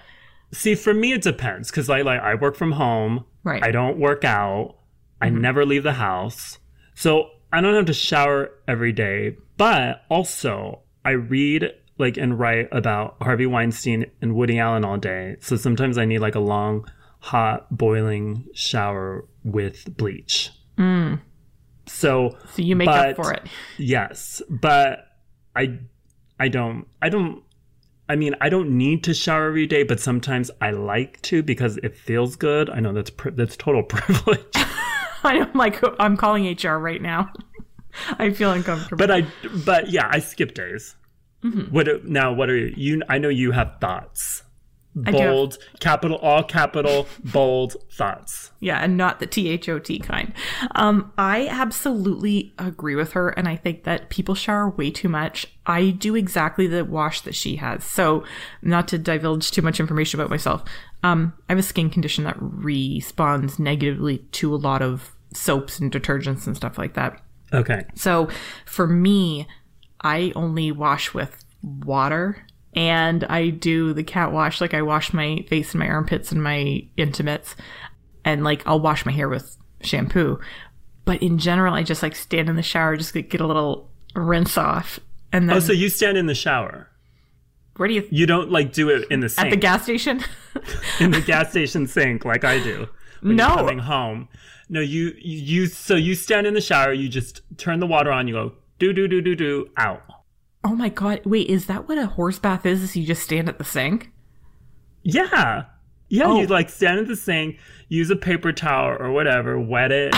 see, 0.51 0.75
for 0.75 0.93
me 0.93 1.13
it 1.13 1.21
depends 1.21 1.71
because 1.71 1.89
I 1.89 2.01
like 2.01 2.19
I 2.19 2.35
work 2.35 2.57
from 2.57 2.73
home. 2.73 3.23
Right. 3.45 3.61
Mm-hmm. 3.61 3.69
I 3.69 3.71
don't 3.71 3.97
work 3.97 4.25
out. 4.25 4.75
I 5.23 5.29
mm-hmm. 5.29 5.41
never 5.41 5.65
leave 5.65 5.83
the 5.83 5.93
house, 5.93 6.59
so 6.95 7.29
I 7.51 7.61
don't 7.61 7.75
have 7.75 7.85
to 7.85 7.93
shower 7.93 8.51
every 8.67 8.91
day. 8.91 9.37
But 9.57 10.03
also, 10.09 10.81
I 11.05 11.11
read 11.11 11.71
like 11.97 12.17
and 12.17 12.37
write 12.37 12.69
about 12.71 13.15
Harvey 13.21 13.45
Weinstein 13.45 14.05
and 14.21 14.35
Woody 14.35 14.59
Allen 14.59 14.83
all 14.83 14.97
day. 14.97 15.37
So 15.39 15.55
sometimes 15.55 15.97
I 15.97 16.05
need 16.05 16.19
like 16.19 16.35
a 16.35 16.39
long, 16.39 16.89
hot, 17.19 17.75
boiling 17.75 18.47
shower 18.53 19.25
with 19.43 19.95
bleach. 19.95 20.49
Mm. 20.77 21.21
So 21.85 22.37
so 22.53 22.61
you 22.61 22.75
make 22.75 22.87
up 22.87 23.15
for 23.15 23.33
it. 23.33 23.43
Yes, 23.77 24.41
but 24.49 25.07
I 25.55 25.79
I 26.39 26.47
don't 26.47 26.87
I 27.01 27.09
don't 27.09 27.43
I 28.09 28.15
mean 28.15 28.35
I 28.41 28.49
don't 28.49 28.77
need 28.77 29.03
to 29.03 29.13
shower 29.13 29.47
every 29.47 29.67
day, 29.67 29.83
but 29.83 29.99
sometimes 29.99 30.49
I 30.61 30.71
like 30.71 31.21
to 31.23 31.43
because 31.43 31.77
it 31.77 31.95
feels 31.95 32.35
good. 32.35 32.69
I 32.69 32.79
know 32.79 32.93
that's 32.93 33.09
pri- 33.09 33.33
that's 33.35 33.57
total 33.57 33.83
privilege, 33.89 34.55
I'm 35.41 35.51
like 35.53 35.81
I'm 35.99 36.17
calling 36.17 36.45
HR 36.45 36.77
right 36.77 37.01
now. 37.01 37.31
I 38.19 38.31
feel 38.31 38.51
uncomfortable. 38.51 38.97
but 38.97 39.11
I 39.11 39.27
but 39.65 39.89
yeah, 39.89 40.09
I 40.11 40.19
skip 40.19 40.53
days. 40.53 40.95
Mm-hmm. 41.43 41.73
What 41.73 42.05
now? 42.05 42.33
What 42.33 42.49
are 42.49 42.57
you? 42.57 42.73
You 42.75 43.01
I 43.09 43.17
know 43.17 43.29
you 43.29 43.51
have 43.51 43.77
thoughts. 43.79 44.43
Bold, 44.95 45.57
capital, 45.79 46.17
all 46.17 46.43
capital, 46.43 47.07
bold 47.23 47.75
thoughts. 47.91 48.51
Yeah, 48.59 48.77
and 48.77 48.95
not 48.95 49.19
the 49.19 49.25
T 49.25 49.49
H 49.49 49.67
O 49.67 49.79
T 49.79 49.99
kind. 49.99 50.33
Um, 50.75 51.11
I 51.17 51.47
absolutely 51.47 52.53
agree 52.59 52.95
with 52.95 53.13
her, 53.13 53.29
and 53.29 53.47
I 53.47 53.55
think 53.55 53.85
that 53.85 54.09
people 54.09 54.35
shower 54.35 54.69
way 54.69 54.91
too 54.91 55.09
much. 55.09 55.47
I 55.65 55.89
do 55.89 56.15
exactly 56.15 56.67
the 56.67 56.85
wash 56.85 57.21
that 57.21 57.33
she 57.33 57.55
has. 57.55 57.83
So, 57.83 58.23
not 58.61 58.87
to 58.89 58.99
divulge 58.99 59.49
too 59.51 59.61
much 59.61 59.79
information 59.79 60.19
about 60.19 60.29
myself, 60.29 60.63
um, 61.01 61.33
I 61.49 61.53
have 61.53 61.59
a 61.59 61.63
skin 61.63 61.89
condition 61.89 62.23
that 62.25 62.37
responds 62.39 63.57
negatively 63.57 64.19
to 64.33 64.53
a 64.53 64.57
lot 64.57 64.81
of 64.81 65.11
soaps 65.33 65.79
and 65.79 65.91
detergents 65.91 66.47
and 66.47 66.55
stuff 66.55 66.77
like 66.77 66.93
that. 66.93 67.21
Okay. 67.53 67.85
So 67.95 68.29
for 68.65 68.87
me, 68.87 69.47
I 70.01 70.31
only 70.35 70.71
wash 70.71 71.13
with 71.13 71.43
water 71.61 72.45
and 72.75 73.23
I 73.25 73.49
do 73.49 73.93
the 73.93 74.03
cat 74.03 74.31
wash. 74.31 74.61
Like 74.61 74.73
I 74.73 74.81
wash 74.81 75.13
my 75.13 75.43
face 75.49 75.71
and 75.73 75.79
my 75.79 75.87
armpits 75.87 76.31
and 76.31 76.41
my 76.43 76.87
intimates. 76.97 77.55
and 78.25 78.43
like 78.43 78.63
I'll 78.65 78.79
wash 78.79 79.05
my 79.05 79.11
hair 79.11 79.29
with 79.29 79.57
shampoo. 79.81 80.39
But 81.05 81.21
in 81.21 81.37
general, 81.37 81.73
I 81.73 81.83
just 81.83 82.01
like 82.01 82.15
stand 82.15 82.47
in 82.49 82.55
the 82.55 82.63
shower, 82.63 82.95
just 82.95 83.13
get, 83.13 83.29
get 83.29 83.41
a 83.41 83.47
little 83.47 83.89
rinse 84.15 84.57
off, 84.57 84.99
and 85.33 85.45
oh, 85.45 85.53
then 85.55 85.57
Oh, 85.57 85.59
so 85.59 85.73
you 85.73 85.89
stand 85.89 86.17
in 86.17 86.27
the 86.27 86.35
shower. 86.35 86.87
where 87.77 87.87
do 87.89 87.93
you 87.95 88.07
You 88.09 88.25
don't 88.25 88.49
like 88.51 88.71
do 88.71 88.89
it 88.89 89.05
in 89.11 89.19
the 89.19 89.27
sink 89.29 89.47
at 89.47 89.49
the 89.51 89.57
gas 89.57 89.83
station? 89.83 90.21
in 90.99 91.11
the 91.11 91.21
gas 91.21 91.49
station 91.51 91.87
sink 91.87 92.23
like 92.23 92.43
I 92.45 92.59
do. 92.63 92.87
When 93.21 93.35
No. 93.35 93.55
coming 93.55 93.79
home. 93.79 94.29
No, 94.69 94.79
you 94.79 95.13
you 95.19 95.67
so 95.67 95.95
you 95.95 96.15
stand 96.15 96.47
in 96.47 96.53
the 96.53 96.61
shower. 96.61 96.93
You 96.93 97.09
just 97.09 97.41
turn 97.57 97.79
the 97.81 97.87
water 97.87 98.11
on. 98.11 98.27
You 98.29 98.33
go 98.35 98.51
do 98.79 98.93
do 98.93 99.07
do 99.09 99.21
do 99.21 99.35
do 99.35 99.69
out. 99.77 100.01
Oh 100.63 100.75
my 100.75 100.89
god! 100.89 101.21
Wait, 101.25 101.49
is 101.49 101.65
that 101.67 101.87
what 101.87 101.97
a 101.97 102.05
horse 102.07 102.39
bath 102.39 102.65
is? 102.65 102.81
Is 102.83 102.95
you 102.95 103.05
just 103.05 103.23
stand 103.23 103.49
at 103.49 103.57
the 103.57 103.63
sink? 103.63 104.11
Yeah. 105.03 105.65
Yeah, 106.09 106.25
Oh. 106.27 106.41
you 106.41 106.47
like 106.47 106.69
stand 106.69 106.99
at 106.99 107.07
the 107.07 107.15
sink, 107.15 107.57
use 107.89 108.09
a 108.11 108.15
paper 108.15 108.51
towel 108.51 108.95
or 108.99 109.11
whatever, 109.11 109.59
wet 109.59 109.91
it, 109.91 110.15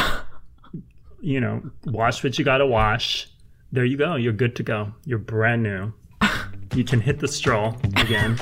you 1.21 1.39
know, 1.39 1.61
wash 1.85 2.21
what 2.23 2.37
you 2.37 2.43
gotta 2.43 2.65
wash. 2.65 3.29
There 3.71 3.85
you 3.85 3.97
go. 3.97 4.15
You're 4.15 4.33
good 4.33 4.55
to 4.57 4.63
go. 4.63 4.93
You're 5.05 5.19
brand 5.19 5.63
new. 5.63 5.93
You 6.73 6.83
can 6.83 6.99
hit 6.99 7.19
the 7.19 7.27
stroll 7.27 7.77
again. 7.95 8.37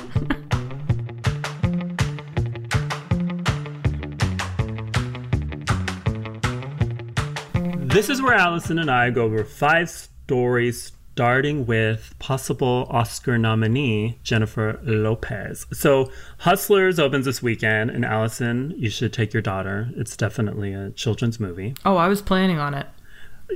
This 7.76 8.10
is 8.10 8.22
where 8.22 8.34
Allison 8.34 8.80
and 8.80 8.90
I 8.90 9.12
go 9.12 9.24
over 9.24 9.44
five 9.44 9.90
stories, 9.90 10.94
starting 11.14 11.64
with 11.68 12.16
possible 12.18 12.88
Oscar 12.90 13.38
nominee 13.38 14.18
Jennifer 14.24 14.80
Lopez. 14.84 15.68
So, 15.72 16.12
Hustlers 16.40 16.98
opens 16.98 17.26
this 17.26 17.40
weekend, 17.44 17.92
and 17.92 18.04
Allison, 18.04 18.74
you 18.78 18.90
should 18.90 19.14
take 19.14 19.32
your 19.32 19.42
daughter. 19.44 19.90
It's 19.96 20.18
definitely 20.18 20.74
a 20.74 20.90
children's 20.90 21.40
movie. 21.40 21.76
Oh, 21.86 21.98
I 21.98 22.08
was 22.08 22.24
planning 22.24 22.58
on 22.58 22.74
it. 22.74 22.88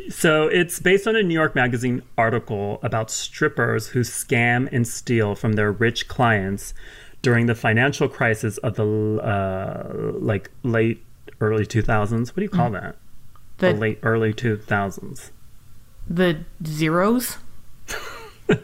So, 0.09 0.43
it's 0.47 0.79
based 0.79 1.07
on 1.07 1.15
a 1.15 1.23
New 1.23 1.33
York 1.33 1.55
Magazine 1.55 2.03
article 2.15 2.79
about 2.83 3.09
strippers 3.09 3.87
who 3.87 4.01
scam 4.01 4.69
and 4.71 4.87
steal 4.87 5.33
from 5.33 5.53
their 5.53 5.71
rich 5.71 6.07
clients 6.07 6.75
during 7.23 7.47
the 7.47 7.55
financial 7.55 8.07
crisis 8.07 8.59
of 8.59 8.75
the 8.75 8.85
uh, 9.23 10.11
like 10.19 10.51
late 10.61 11.03
early 11.41 11.65
2000s. 11.65 12.27
What 12.27 12.35
do 12.35 12.43
you 12.43 12.49
call 12.49 12.69
that? 12.69 12.97
The 13.57 13.73
The 13.73 13.79
late 13.79 13.99
early 14.03 14.31
2000s. 14.31 15.31
the 16.07 16.45
zeros, 16.63 17.37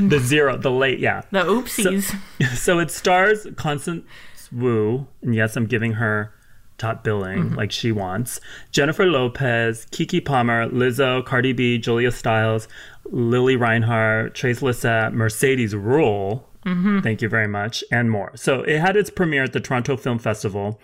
The 0.00 0.18
zero, 0.18 0.56
the 0.56 0.70
late, 0.70 0.98
yeah. 0.98 1.22
the 1.30 1.44
oopsies. 1.44 2.14
So 2.56 2.78
it 2.78 2.90
stars 2.90 3.46
Constance 3.56 4.04
Wu, 4.50 5.06
and 5.22 5.34
yes, 5.34 5.56
I'm 5.56 5.66
giving 5.66 5.92
her 5.94 6.32
top 6.78 7.04
billing 7.04 7.44
mm-hmm. 7.44 7.54
like 7.54 7.70
she 7.70 7.92
wants. 7.92 8.40
Jennifer 8.70 9.06
Lopez, 9.06 9.86
Keke 9.90 10.24
Palmer, 10.24 10.68
Lizzo, 10.68 11.24
Cardi 11.24 11.52
B, 11.52 11.78
Julia 11.78 12.10
Stiles, 12.10 12.66
Lili 13.04 13.56
Reinhart, 13.56 14.34
Trace 14.34 14.60
Lysette, 14.60 15.12
Mercedes 15.12 15.74
Ruehl. 15.74 16.42
Mm-hmm. 16.64 17.00
Thank 17.00 17.20
you 17.20 17.28
very 17.28 17.46
much, 17.46 17.84
and 17.92 18.10
more. 18.10 18.32
So 18.36 18.62
it 18.62 18.80
had 18.80 18.96
its 18.96 19.10
premiere 19.10 19.44
at 19.44 19.52
the 19.52 19.60
Toronto 19.60 19.96
Film 19.96 20.18
Festival. 20.18 20.80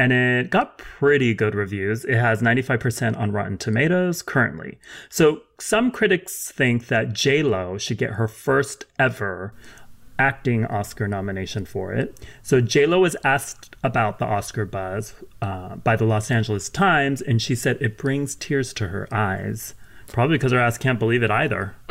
And 0.00 0.14
it 0.14 0.48
got 0.48 0.78
pretty 0.78 1.34
good 1.34 1.54
reviews. 1.54 2.06
It 2.06 2.16
has 2.16 2.40
95% 2.40 3.18
on 3.18 3.32
Rotten 3.32 3.58
Tomatoes 3.58 4.22
currently. 4.22 4.78
So 5.10 5.42
some 5.58 5.90
critics 5.90 6.50
think 6.50 6.86
that 6.86 7.12
J-Lo 7.12 7.76
should 7.76 7.98
get 7.98 8.12
her 8.12 8.26
first 8.26 8.86
ever 8.98 9.52
acting 10.18 10.64
Oscar 10.64 11.06
nomination 11.06 11.66
for 11.66 11.92
it. 11.92 12.18
So 12.42 12.62
J-Lo 12.62 13.00
was 13.00 13.14
asked 13.24 13.76
about 13.84 14.18
the 14.18 14.24
Oscar 14.24 14.64
buzz 14.64 15.12
uh, 15.42 15.76
by 15.76 15.96
the 15.96 16.06
Los 16.06 16.30
Angeles 16.30 16.70
Times, 16.70 17.20
and 17.20 17.42
she 17.42 17.54
said 17.54 17.76
it 17.78 17.98
brings 17.98 18.34
tears 18.34 18.72
to 18.74 18.88
her 18.88 19.06
eyes. 19.12 19.74
Probably 20.06 20.38
because 20.38 20.52
her 20.52 20.58
ass 20.60 20.78
can't 20.78 20.98
believe 20.98 21.22
it 21.22 21.30
either. 21.30 21.74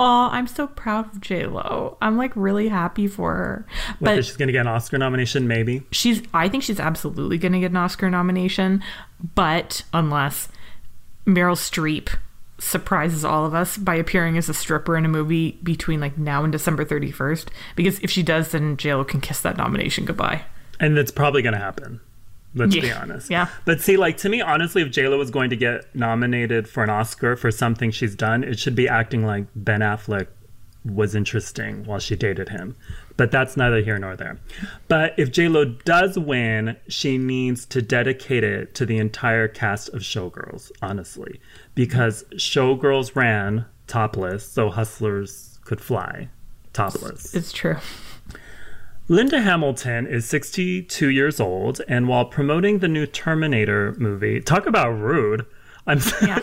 Oh, 0.00 0.28
I'm 0.30 0.46
so 0.46 0.68
proud 0.68 1.12
of 1.12 1.20
J 1.20 1.46
Lo. 1.46 1.98
I'm 2.00 2.16
like 2.16 2.30
really 2.36 2.68
happy 2.68 3.08
for 3.08 3.34
her. 3.34 3.66
Whether 3.98 4.18
But 4.18 4.24
she's 4.24 4.36
going 4.36 4.46
to 4.46 4.52
get 4.52 4.60
an 4.60 4.68
Oscar 4.68 4.96
nomination, 4.96 5.48
maybe. 5.48 5.82
she's 5.90 6.22
I 6.32 6.48
think 6.48 6.62
she's 6.62 6.78
absolutely 6.78 7.36
going 7.36 7.52
to 7.52 7.58
get 7.58 7.72
an 7.72 7.76
Oscar 7.76 8.08
nomination, 8.08 8.80
but 9.34 9.82
unless 9.92 10.48
Meryl 11.26 11.56
Streep 11.56 12.16
surprises 12.58 13.24
all 13.24 13.44
of 13.44 13.54
us 13.54 13.76
by 13.76 13.96
appearing 13.96 14.38
as 14.38 14.48
a 14.48 14.54
stripper 14.54 14.96
in 14.96 15.04
a 15.04 15.08
movie 15.08 15.58
between 15.62 16.00
like 16.00 16.16
now 16.16 16.42
and 16.44 16.52
December 16.52 16.84
31st 16.84 17.46
because 17.76 18.00
if 18.00 18.10
she 18.10 18.22
does 18.22 18.50
then 18.50 18.76
J-Lo 18.76 19.04
can 19.04 19.20
kiss 19.20 19.40
that 19.42 19.56
nomination 19.56 20.04
goodbye. 20.04 20.42
And 20.80 20.96
that's 20.96 21.12
probably 21.12 21.42
going 21.42 21.52
to 21.52 21.60
happen. 21.60 22.00
Let's 22.54 22.74
be 22.74 22.90
honest. 22.90 23.30
Yeah. 23.30 23.48
But 23.64 23.80
see, 23.80 23.96
like 23.96 24.16
to 24.18 24.28
me, 24.28 24.40
honestly, 24.40 24.82
if 24.82 24.88
JLo 24.88 25.18
was 25.18 25.30
going 25.30 25.50
to 25.50 25.56
get 25.56 25.94
nominated 25.94 26.68
for 26.68 26.82
an 26.82 26.90
Oscar 26.90 27.36
for 27.36 27.50
something 27.50 27.90
she's 27.90 28.14
done, 28.14 28.42
it 28.42 28.58
should 28.58 28.74
be 28.74 28.88
acting 28.88 29.24
like 29.24 29.46
Ben 29.54 29.80
Affleck 29.80 30.28
was 30.84 31.14
interesting 31.14 31.84
while 31.84 31.98
she 31.98 32.16
dated 32.16 32.48
him. 32.48 32.76
But 33.16 33.30
that's 33.30 33.56
neither 33.56 33.80
here 33.82 33.98
nor 33.98 34.16
there. 34.16 34.38
But 34.86 35.14
if 35.18 35.30
JLo 35.30 35.82
does 35.84 36.18
win, 36.18 36.76
she 36.88 37.18
needs 37.18 37.66
to 37.66 37.82
dedicate 37.82 38.44
it 38.44 38.74
to 38.76 38.86
the 38.86 38.98
entire 38.98 39.48
cast 39.48 39.88
of 39.90 40.02
Showgirls, 40.02 40.70
honestly. 40.80 41.40
Because 41.74 42.24
Showgirls 42.34 43.16
ran 43.16 43.66
topless, 43.88 44.48
so 44.48 44.70
hustlers 44.70 45.58
could 45.64 45.80
fly 45.80 46.28
topless. 46.72 47.34
It's 47.34 47.52
true. 47.52 47.76
Linda 49.10 49.40
Hamilton 49.40 50.06
is 50.06 50.26
62 50.28 51.08
years 51.08 51.40
old, 51.40 51.80
and 51.88 52.08
while 52.08 52.26
promoting 52.26 52.80
the 52.80 52.88
new 52.88 53.06
Terminator 53.06 53.94
movie, 53.98 54.40
talk 54.40 54.66
about 54.66 54.90
rude. 54.90 55.46
I'm 55.86 56.00
Yeah. 56.20 56.40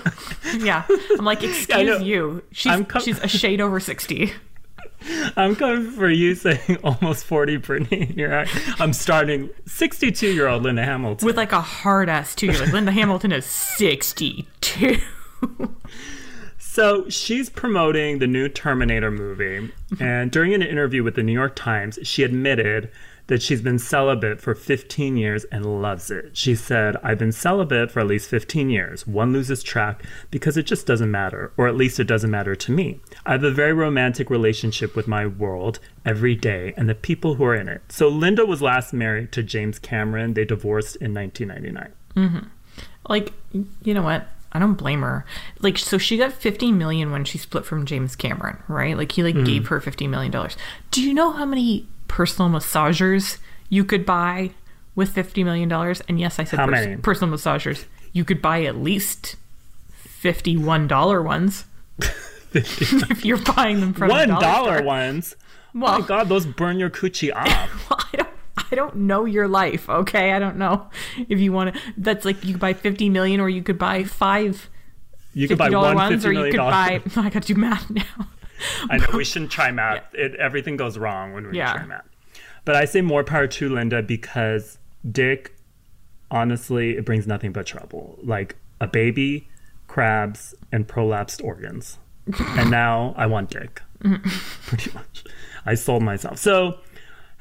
Yeah. 0.57 0.83
I'm 1.17 1.25
like, 1.25 1.43
excuse 1.43 2.01
you. 2.01 2.43
She's 2.51 2.81
com- 2.87 3.01
she's 3.03 3.19
a 3.19 3.27
shade 3.27 3.61
over 3.61 3.79
60. 3.79 4.33
I'm 5.37 5.55
coming 5.55 5.91
for 5.91 6.09
you 6.09 6.33
saying 6.33 6.79
almost 6.83 7.25
40, 7.25 7.57
Brittany. 7.57 8.11
You're. 8.15 8.45
I'm 8.79 8.93
starting 8.93 9.51
62 9.67 10.33
year 10.33 10.47
old 10.47 10.63
Linda 10.63 10.83
Hamilton. 10.83 11.23
With 11.23 11.37
like 11.37 11.51
a 11.51 11.61
hard 11.61 12.09
ass 12.09 12.33
two. 12.33 12.51
Like, 12.51 12.73
Linda 12.73 12.91
Hamilton 12.91 13.31
is 13.31 13.45
62. 13.45 14.97
So 16.75 17.07
she's 17.07 17.49
promoting 17.49 18.19
the 18.19 18.27
new 18.27 18.49
Terminator 18.49 19.09
movie, 19.09 19.71
and 19.97 20.29
during 20.29 20.53
an 20.53 20.61
interview 20.61 21.03
with 21.03 21.15
the 21.15 21.23
New 21.23 21.31
York 21.31 21.55
Times, 21.55 21.97
she 22.03 22.21
admitted 22.21 22.91
that 23.27 23.41
she's 23.41 23.61
been 23.61 23.79
celibate 23.79 24.41
for 24.41 24.53
15 24.53 25.15
years 25.15 25.45
and 25.45 25.81
loves 25.81 26.11
it. 26.11 26.35
She 26.35 26.53
said, 26.53 26.97
I've 27.01 27.17
been 27.17 27.31
celibate 27.31 27.91
for 27.91 28.01
at 28.01 28.07
least 28.07 28.29
15 28.29 28.69
years. 28.69 29.07
One 29.07 29.31
loses 29.31 29.63
track 29.63 30.03
because 30.31 30.57
it 30.57 30.63
just 30.63 30.85
doesn't 30.85 31.09
matter, 31.09 31.53
or 31.55 31.69
at 31.69 31.77
least 31.77 31.97
it 31.97 32.07
doesn't 32.07 32.29
matter 32.29 32.57
to 32.57 32.71
me. 32.73 32.99
I 33.25 33.31
have 33.31 33.45
a 33.45 33.51
very 33.51 33.71
romantic 33.71 34.29
relationship 34.29 34.97
with 34.97 35.07
my 35.07 35.25
world 35.25 35.79
every 36.03 36.35
day 36.35 36.73
and 36.75 36.89
the 36.89 36.93
people 36.93 37.35
who 37.35 37.45
are 37.45 37.55
in 37.55 37.69
it. 37.69 37.83
So 37.87 38.09
Linda 38.09 38.45
was 38.45 38.61
last 38.61 38.91
married 38.91 39.31
to 39.31 39.43
James 39.43 39.79
Cameron. 39.79 40.33
They 40.33 40.43
divorced 40.43 40.97
in 40.97 41.13
1999. 41.13 41.93
Mm-hmm. 42.17 42.47
like, 43.07 43.31
you 43.81 43.93
know 43.93 44.03
what? 44.03 44.27
I 44.55 44.59
don't 44.59 44.75
blame 44.75 45.01
her. 45.01 45.25
Like, 45.59 45.77
so 45.77 45.97
she 45.97 46.17
got 46.17 46.31
50 46.33 46.71
million 46.71 47.11
when 47.11 47.25
she 47.25 47.37
split 47.37 47.65
from 47.65 47.85
James 47.85 48.15
Cameron, 48.15 48.57
right? 48.67 48.95
Like, 48.97 49.11
he 49.11 49.21
like 49.23 49.35
Mm-hmm. 49.35 49.43
gave 49.43 49.67
her 49.67 49.81
50 49.81 50.07
million 50.07 50.31
dollars. 50.31 50.55
Do 50.91 51.01
you 51.01 51.13
know 51.13 51.31
how 51.31 51.45
many 51.45 51.87
personal 52.07 52.49
massagers 52.49 53.37
you 53.69 53.83
could 53.83 54.05
buy 54.05 54.51
with 54.95 55.09
50 55.09 55.43
million 55.43 55.67
dollars? 55.69 56.01
And 56.07 56.19
yes, 56.19 56.39
I 56.39 56.45
said 56.45 56.59
How 56.59 56.65
pers- 56.67 56.85
many? 56.85 56.97
personal 57.01 57.35
massagers. 57.35 57.85
You 58.13 58.23
could 58.23 58.41
buy 58.41 58.63
at 58.63 58.77
least 58.77 59.35
51 59.91 60.87
dollar 60.87 61.21
ones 61.21 61.65
if 62.53 63.25
you're 63.25 63.37
buying 63.37 63.79
them 63.81 63.93
from 63.93 64.09
One 64.09 64.29
dollar 64.29 64.81
ones. 64.81 65.35
Well, 65.73 65.95
Oh 65.95 65.99
my 65.99 66.07
God, 66.07 66.29
those 66.29 66.45
burn 66.45 66.79
your 66.79 66.89
coochie 66.89 67.31
off. 67.35 67.89
Well, 67.89 67.99
I 68.13 68.17
don't 68.17 68.29
I 68.71 68.75
don't 68.75 68.95
know 68.95 69.25
your 69.25 69.47
life, 69.47 69.89
okay? 69.89 70.31
I 70.33 70.39
don't 70.39 70.57
know 70.57 70.87
if 71.29 71.39
you 71.39 71.51
want 71.51 71.75
to 71.75 71.81
that's 71.97 72.25
like 72.25 72.43
you 72.43 72.53
could 72.53 72.61
buy 72.61 72.73
50 72.73 73.09
million 73.09 73.39
or 73.39 73.49
you 73.49 73.61
could 73.63 73.77
buy 73.77 74.03
5 74.03 74.69
You 75.33 75.47
could 75.47 75.57
buy 75.57 75.69
$50 75.69 75.81
one 75.81 75.95
ones 75.95 76.25
or 76.25 76.31
you 76.31 76.51
could 76.51 76.57
buy 76.57 77.01
I 77.15 77.29
got 77.29 77.43
to 77.43 77.53
do 77.53 77.59
math 77.59 77.89
now. 77.89 78.03
I 78.89 78.97
know 78.97 79.07
we 79.13 79.25
shouldn't 79.25 79.51
try 79.51 79.71
math. 79.71 80.03
It, 80.13 80.35
everything 80.35 80.77
goes 80.77 80.97
wrong 80.97 81.33
when 81.33 81.47
we 81.47 81.57
Yeah. 81.57 81.73
try 81.73 81.85
math. 81.85 82.05
But 82.63 82.75
I 82.75 82.85
say 82.85 83.01
more 83.01 83.23
power 83.23 83.45
to 83.47 83.69
Linda 83.69 84.01
because 84.01 84.77
Dick, 85.09 85.55
honestly, 86.31 86.97
it 86.97 87.05
brings 87.05 87.27
nothing 87.27 87.51
but 87.51 87.65
trouble. 87.65 88.17
Like 88.23 88.55
a 88.81 88.87
baby, 88.87 89.47
crabs, 89.87 90.55
and 90.71 90.87
prolapsed 90.87 91.43
organs. 91.43 91.97
and 92.39 92.71
now 92.71 93.13
I 93.17 93.25
want 93.27 93.49
Dick. 93.51 93.81
Pretty 94.67 94.91
much. 94.93 95.23
I 95.65 95.75
sold 95.75 96.01
myself. 96.03 96.37
So 96.39 96.79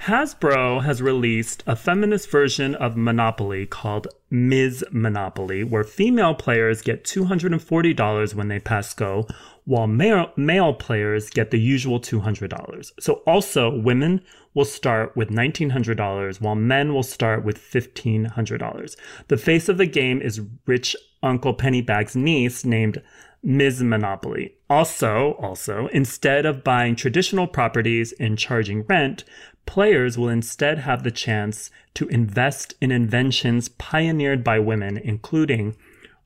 Hasbro 0.02 0.85
has 0.85 1.00
released 1.00 1.62
a 1.66 1.74
feminist 1.74 2.30
version 2.30 2.74
of 2.74 2.96
Monopoly 2.96 3.64
called 3.64 4.07
Ms. 4.28 4.85
Monopoly, 4.90 5.64
where 5.64 5.85
female 5.85 6.35
players 6.35 6.83
get 6.83 7.04
$240 7.04 8.35
when 8.35 8.48
they 8.48 8.59
pass 8.59 8.92
go, 8.92 9.26
while 9.64 9.87
male, 9.87 10.30
male 10.37 10.74
players 10.74 11.30
get 11.30 11.50
the 11.50 11.59
usual 11.59 12.00
$200. 12.00 12.92
So 13.00 13.22
also, 13.26 13.70
women 13.70 14.20
will 14.52 14.66
start 14.66 15.16
with 15.16 15.30
$1,900, 15.30 16.40
while 16.40 16.54
men 16.54 16.92
will 16.92 17.02
start 17.02 17.44
with 17.44 17.59
$1,500. 17.59 18.96
The 19.28 19.37
face 19.38 19.68
of 19.70 19.78
the 19.78 19.87
game 19.87 20.20
is 20.20 20.42
rich 20.66 20.94
Uncle 21.22 21.54
Pennybag's 21.54 22.14
niece 22.14 22.64
named 22.64 23.00
Ms. 23.42 23.83
Monopoly. 23.83 24.54
Also, 24.68 25.33
also, 25.40 25.88
instead 25.88 26.46
of 26.46 26.64
buying 26.64 26.96
traditional 26.96 27.46
properties 27.46 28.12
and 28.18 28.38
charging 28.38 28.83
rent, 28.83 29.24
players 29.66 30.16
will 30.18 30.29
instead 30.29 30.79
have 30.81 31.03
the 31.03 31.11
chance 31.11 31.70
to 31.94 32.07
invest 32.09 32.74
in 32.81 32.90
inventions 32.92 33.68
pioneered 33.68 34.42
by 34.44 34.59
women, 34.59 34.96
including 34.98 35.77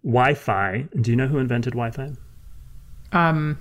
Wi-Fi. 0.04 0.88
Do 1.00 1.10
you 1.10 1.16
know 1.16 1.26
who 1.28 1.38
invented 1.38 1.74
Wi-Fi? 1.74 2.12
Um, 3.12 3.58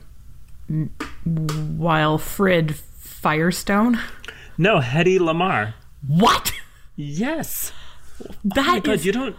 Wilfrid 1.26 2.76
Firestone. 2.76 4.00
No, 4.58 4.80
Hedy 4.80 5.20
Lamarr. 5.20 5.74
What? 6.08 6.54
Yes. 6.96 7.72
That 8.44 8.88
Oh 8.88 8.92
is- 8.92 9.06
you 9.06 9.12
don't. 9.12 9.36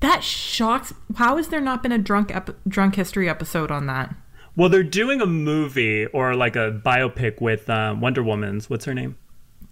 that 0.00 0.22
shocks. 0.22 0.92
How 1.16 1.36
has 1.36 1.48
there 1.48 1.60
not 1.60 1.82
been 1.82 1.92
a 1.92 1.98
drunk 1.98 2.34
ep- 2.34 2.56
drunk 2.68 2.94
history 2.94 3.28
episode 3.28 3.70
on 3.70 3.86
that? 3.86 4.14
Well, 4.56 4.68
they're 4.68 4.82
doing 4.84 5.20
a 5.20 5.26
movie 5.26 6.06
or 6.06 6.34
like 6.36 6.54
a 6.54 6.80
biopic 6.84 7.40
with 7.40 7.68
um, 7.68 8.00
Wonder 8.00 8.22
Woman's. 8.22 8.70
What's 8.70 8.84
her 8.84 8.94
name? 8.94 9.16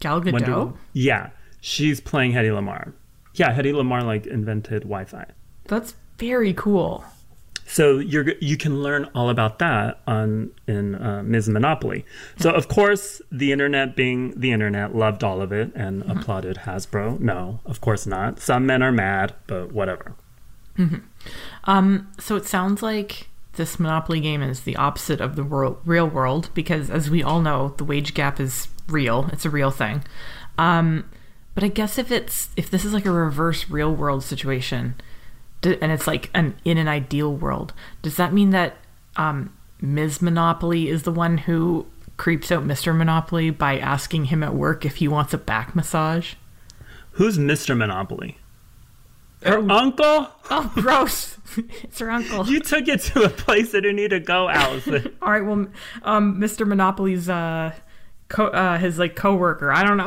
Gal 0.03 0.21
Gadot. 0.21 0.33
Wonder 0.33 0.73
Yeah, 0.93 1.31
she's 1.61 2.01
playing 2.01 2.33
Hedy 2.33 2.51
Lamarr. 2.51 2.93
Yeah, 3.35 3.55
Hedy 3.55 3.73
Lamarr 3.73 4.05
like 4.05 4.27
invented 4.27 4.83
Wi-Fi. 4.83 5.27
That's 5.65 5.95
very 6.19 6.53
cool. 6.53 7.05
So 7.67 8.01
you're 8.01 8.35
you 8.41 8.57
can 8.57 8.83
learn 8.83 9.09
all 9.15 9.31
about 9.31 9.61
that 9.61 10.01
on 10.07 10.51
in 10.67 10.97
uh, 10.97 11.23
Ms. 11.23 11.49
Monopoly. 11.49 12.05
So 12.37 12.51
of 12.51 12.69
course, 12.69 13.23
the 13.31 13.53
internet 13.53 13.95
being 13.95 14.39
the 14.39 14.51
internet 14.51 14.95
loved 14.95 15.23
all 15.23 15.41
of 15.41 15.53
it 15.53 15.73
and 15.75 16.03
applauded 16.11 16.59
Hasbro. 16.59 17.21
No, 17.21 17.61
of 17.65 17.81
course 17.81 18.07
not. 18.07 18.41
Some 18.41 18.67
men 18.67 18.83
are 18.83 18.93
mad, 18.93 19.35
but 19.47 19.73
whatever. 19.73 20.17
Um, 21.65 22.11
so 22.19 22.35
it 22.35 22.47
sounds 22.47 22.83
like 22.83 23.29
this 23.55 23.79
Monopoly 23.79 24.21
game 24.21 24.43
is 24.43 24.63
the 24.63 24.77
opposite 24.77 25.21
of 25.21 25.37
the 25.37 25.45
world, 25.45 25.79
real 25.85 26.09
world 26.09 26.51
because, 26.55 26.91
as 26.91 27.11
we 27.11 27.23
all 27.23 27.41
know, 27.41 27.75
the 27.77 27.85
wage 27.85 28.15
gap 28.15 28.41
is 28.41 28.69
real. 28.93 29.29
It's 29.33 29.45
a 29.45 29.51
real 29.51 29.71
thing. 29.71 30.05
Um, 30.59 31.11
but 31.55 31.65
I 31.65 31.69
guess 31.69 31.99
if 31.99 32.11
it's 32.11 32.51
if 32.57 32.71
this 32.71 32.85
is 32.85 32.93
like 32.93 33.07
a 33.07 33.13
reverse 33.13 33.69
real 33.69 33.95
world 33.95 34.23
situation, 34.23 34.95
and 35.63 35.93
it's 35.93 36.07
like 36.07 36.31
an 36.35 36.55
in 36.65 36.79
an 36.79 36.89
ideal 36.89 37.35
world, 37.35 37.73
does 38.01 38.17
that 38.17 38.33
mean 38.33 38.51
that 38.51 38.77
um, 39.17 39.53
Ms. 39.81 40.23
Monopoly 40.23 40.89
is 40.89 41.03
the 41.03 41.13
one 41.13 41.39
who 41.39 41.87
creeps 42.17 42.53
out 42.53 42.65
Mr. 42.65 42.97
Monopoly 42.97 43.51
by 43.51 43.79
asking 43.79 44.27
him 44.27 44.43
at 44.43 44.55
work 44.55 44.85
if 44.85 44.97
he 44.97 45.09
wants 45.09 45.35
a 45.35 45.39
back 45.39 45.75
massage? 45.75 46.35
Who's 47.13 47.37
Mr. 47.37 47.77
Monopoly? 47.77 48.39
Her 49.43 49.59
uncle? 49.71 50.29
Oh, 50.51 50.73
gross! 50.77 51.37
it's 51.83 51.99
her 51.99 52.11
uncle. 52.11 52.47
You 52.47 52.61
took 52.61 52.87
it 52.89 53.01
to 53.01 53.25
a 53.25 53.29
place 53.29 53.73
that 53.73 53.81
didn't 53.83 53.97
need 53.97 54.11
to 54.11 54.21
go, 54.21 54.49
Allison. 54.49 55.15
All 55.23 55.33
right, 55.33 55.45
well, 55.45 55.67
um, 56.05 56.41
Mr. 56.41 56.67
Monopoly's 56.67 57.29
uh, 57.29 57.73
co- 58.33 58.47
uh, 58.49 58.79
his 58.79 58.99
like 58.99 59.15
coworker. 59.15 59.71
I 59.71 59.85
don't 59.85 59.99
know. 59.99 60.07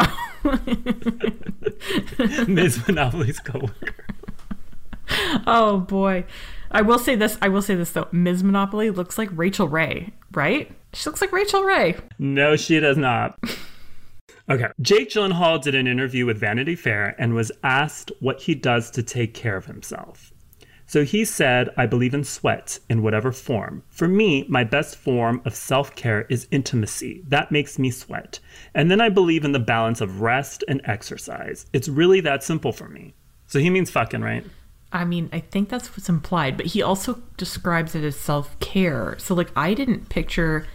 Ms. 2.53 2.85
Monopoly's 2.87 3.39
coworker. 3.39 4.05
oh 5.47 5.77
boy, 5.87 6.25
I 6.71 6.81
will 6.81 6.99
say 6.99 7.15
this. 7.15 7.37
I 7.41 7.47
will 7.47 7.61
say 7.61 7.75
this 7.75 7.91
though. 7.91 8.07
Ms. 8.11 8.43
Monopoly 8.43 8.89
looks 8.89 9.17
like 9.17 9.29
Rachael 9.31 9.69
Ray, 9.69 10.11
right? 10.33 10.71
She 10.93 11.07
looks 11.09 11.21
like 11.21 11.31
Rachael 11.31 11.63
Ray. 11.63 11.95
No, 12.19 12.55
she 12.55 12.79
does 12.79 12.97
not. 12.97 13.39
Okay. 14.49 14.67
Jake 14.81 15.09
Gyllenhaal 15.09 15.61
did 15.61 15.75
an 15.75 15.87
interview 15.87 16.25
with 16.25 16.37
Vanity 16.37 16.75
Fair 16.75 17.15
and 17.17 17.33
was 17.33 17.51
asked 17.63 18.11
what 18.19 18.41
he 18.41 18.53
does 18.55 18.91
to 18.91 19.01
take 19.03 19.33
care 19.33 19.57
of 19.57 19.65
himself. 19.65 20.31
So 20.95 21.03
he 21.03 21.25
said, 21.25 21.71
I 21.75 21.87
believe 21.87 22.13
in 22.13 22.23
sweat 22.23 22.79
in 22.87 23.01
whatever 23.01 23.33
form. 23.33 23.83
For 23.89 24.07
me, 24.07 24.45
my 24.47 24.63
best 24.63 24.95
form 24.95 25.41
of 25.43 25.53
self 25.53 25.93
care 25.93 26.21
is 26.29 26.47
intimacy. 26.51 27.21
That 27.27 27.51
makes 27.51 27.77
me 27.77 27.91
sweat. 27.91 28.39
And 28.73 28.89
then 28.89 29.01
I 29.01 29.09
believe 29.09 29.43
in 29.43 29.51
the 29.51 29.59
balance 29.59 29.99
of 29.99 30.21
rest 30.21 30.63
and 30.69 30.79
exercise. 30.85 31.65
It's 31.73 31.89
really 31.89 32.21
that 32.21 32.43
simple 32.45 32.71
for 32.71 32.87
me. 32.87 33.13
So 33.47 33.59
he 33.59 33.69
means 33.69 33.91
fucking, 33.91 34.21
right? 34.21 34.45
I 34.93 35.03
mean, 35.03 35.29
I 35.33 35.41
think 35.41 35.67
that's 35.67 35.89
what's 35.89 36.07
implied, 36.07 36.55
but 36.55 36.67
he 36.67 36.81
also 36.81 37.21
describes 37.35 37.93
it 37.93 38.05
as 38.05 38.15
self 38.15 38.57
care. 38.61 39.17
So 39.19 39.35
like, 39.35 39.51
I 39.53 39.73
didn't 39.73 40.07
picture 40.07 40.65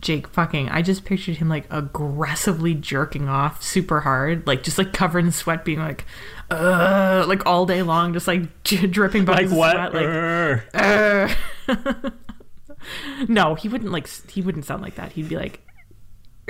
Jake 0.00 0.26
fucking. 0.26 0.70
I 0.70 0.82
just 0.82 1.04
pictured 1.04 1.36
him 1.36 1.48
like 1.48 1.66
aggressively 1.70 2.74
jerking 2.74 3.28
off 3.28 3.62
super 3.62 4.00
hard, 4.00 4.44
like 4.44 4.64
just 4.64 4.76
like 4.76 4.92
covered 4.92 5.24
in 5.24 5.30
sweat, 5.30 5.64
being 5.64 5.78
like, 5.78 6.04
uh, 6.52 7.24
like 7.26 7.46
all 7.46 7.66
day 7.66 7.82
long, 7.82 8.12
just 8.12 8.26
like 8.28 8.62
dripping 8.64 9.24
by 9.24 9.42
Like 9.42 9.50
what? 9.50 9.92
sweat, 9.92 9.94
like. 9.94 11.34
Uh. 11.68 12.10
no, 13.28 13.54
he 13.54 13.68
wouldn't 13.68 13.90
like. 13.92 14.08
He 14.30 14.40
wouldn't 14.42 14.64
sound 14.64 14.82
like 14.82 14.94
that. 14.96 15.12
He'd 15.12 15.28
be 15.28 15.36
like, 15.36 15.60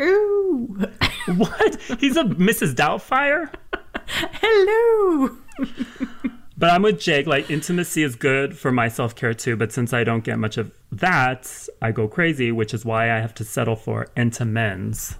"Ooh, 0.00 0.86
what? 1.36 1.80
He's 1.98 2.16
a 2.16 2.24
Mrs. 2.24 2.74
Doubtfire? 2.74 3.52
hello." 4.08 5.36
But 6.58 6.70
I'm 6.70 6.82
with 6.82 7.00
Jake. 7.00 7.26
Like, 7.26 7.50
intimacy 7.50 8.02
is 8.04 8.14
good 8.14 8.56
for 8.56 8.70
my 8.70 8.88
self 8.88 9.16
care 9.16 9.34
too. 9.34 9.56
But 9.56 9.72
since 9.72 9.92
I 9.92 10.04
don't 10.04 10.22
get 10.22 10.38
much 10.38 10.58
of 10.58 10.70
that, 10.92 11.50
I 11.80 11.90
go 11.92 12.06
crazy, 12.06 12.52
which 12.52 12.72
is 12.72 12.84
why 12.84 13.10
I 13.10 13.18
have 13.20 13.34
to 13.36 13.44
settle 13.44 13.74
for 13.76 14.06
Entenmann's 14.16 15.16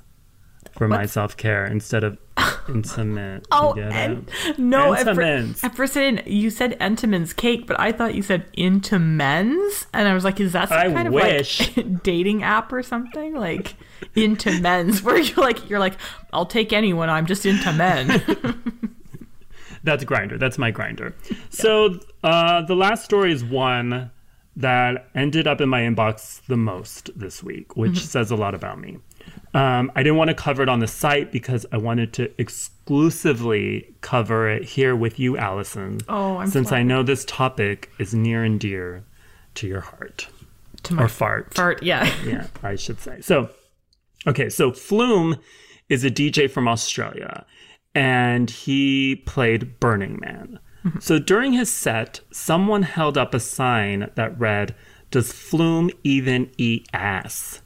for 0.72 0.88
my 0.88 1.06
self 1.06 1.37
care 1.37 1.64
instead 1.66 2.02
of 2.04 2.18
intimate. 2.68 3.46
Oh, 3.52 3.74
You 3.76 3.82
get 3.82 3.92
and, 3.92 4.30
it? 4.46 4.58
no. 4.58 4.94
Fir- 4.94 5.22
at 5.62 5.76
first, 5.76 5.96
I 5.96 6.00
didn't. 6.00 6.26
You 6.26 6.50
said 6.50 6.78
Entenmann's 6.80 7.32
cake, 7.32 7.66
but 7.66 7.78
I 7.78 7.92
thought 7.92 8.14
you 8.14 8.22
said 8.22 8.46
into 8.54 8.98
men's, 8.98 9.87
and 9.92 10.08
I 10.08 10.14
was 10.14 10.24
like, 10.24 10.40
"Is 10.40 10.52
that 10.52 10.68
some 10.70 10.78
I 10.78 10.92
kind 10.92 11.12
wish. 11.12 11.68
of 11.68 11.76
like 11.76 12.02
dating 12.02 12.42
app 12.42 12.72
or 12.72 12.82
something?" 12.82 13.35
Like 13.35 13.74
into 14.16 14.61
men's, 14.61 15.02
where 15.04 15.18
you're 15.18 15.37
like, 15.44 15.68
you're 15.68 15.78
like, 15.78 15.94
"I'll 16.32 16.46
take 16.46 16.72
anyone. 16.72 17.08
I'm 17.11 17.26
just 17.26 17.44
into 17.46 17.72
men." 17.72 18.22
That's 19.85 20.04
Grindr. 20.04 20.38
That's 20.38 20.58
my 20.58 20.70
Grindr. 20.70 21.12
So 21.50 21.98
uh, 22.22 22.62
the 22.62 22.76
last 22.76 23.04
story 23.04 23.32
is 23.32 23.44
one 23.44 24.11
that 24.54 25.08
ended 25.14 25.46
up 25.46 25.61
in 25.61 25.68
my 25.68 25.80
inbox 25.80 26.40
the 26.46 26.56
most 26.56 27.11
this 27.18 27.42
week, 27.42 27.76
which 27.76 27.98
says 27.98 28.30
a 28.30 28.37
lot 28.37 28.54
about 28.54 28.78
me. 28.80 28.98
Um, 29.54 29.92
I 29.94 30.02
didn't 30.02 30.16
want 30.16 30.28
to 30.28 30.34
cover 30.34 30.62
it 30.62 30.68
on 30.68 30.78
the 30.78 30.86
site 30.86 31.30
because 31.30 31.66
I 31.72 31.76
wanted 31.76 32.12
to 32.14 32.30
exclusively 32.40 33.94
cover 34.00 34.48
it 34.48 34.64
here 34.64 34.96
with 34.96 35.18
you, 35.18 35.36
Allison. 35.36 36.00
Oh, 36.08 36.38
I'm 36.38 36.48
since 36.48 36.72
I 36.72 36.82
know 36.82 37.02
this 37.02 37.24
topic 37.26 37.90
is 37.98 38.14
near 38.14 38.42
and 38.44 38.58
dear 38.58 39.04
to 39.56 39.66
your 39.66 39.80
heart 39.80 40.28
to 40.84 40.94
my 40.94 41.04
or 41.04 41.08
fart. 41.08 41.52
fart. 41.54 41.82
Yeah. 41.82 42.10
yeah, 42.24 42.46
I 42.62 42.76
should 42.76 43.00
say. 43.00 43.20
So, 43.20 43.50
okay, 44.26 44.48
so 44.48 44.72
Flume 44.72 45.36
is 45.88 46.04
a 46.04 46.10
DJ 46.10 46.50
from 46.50 46.66
Australia 46.66 47.44
and 47.94 48.50
he 48.50 49.16
played 49.26 49.78
Burning 49.80 50.18
Man. 50.20 50.58
So 50.98 51.20
during 51.20 51.52
his 51.52 51.72
set, 51.72 52.22
someone 52.32 52.82
held 52.82 53.16
up 53.16 53.34
a 53.34 53.38
sign 53.40 54.10
that 54.16 54.36
read, 54.36 54.74
Does 55.12 55.30
Flume 55.30 55.90
even 56.02 56.50
eat 56.58 56.88
ass? 56.92 57.62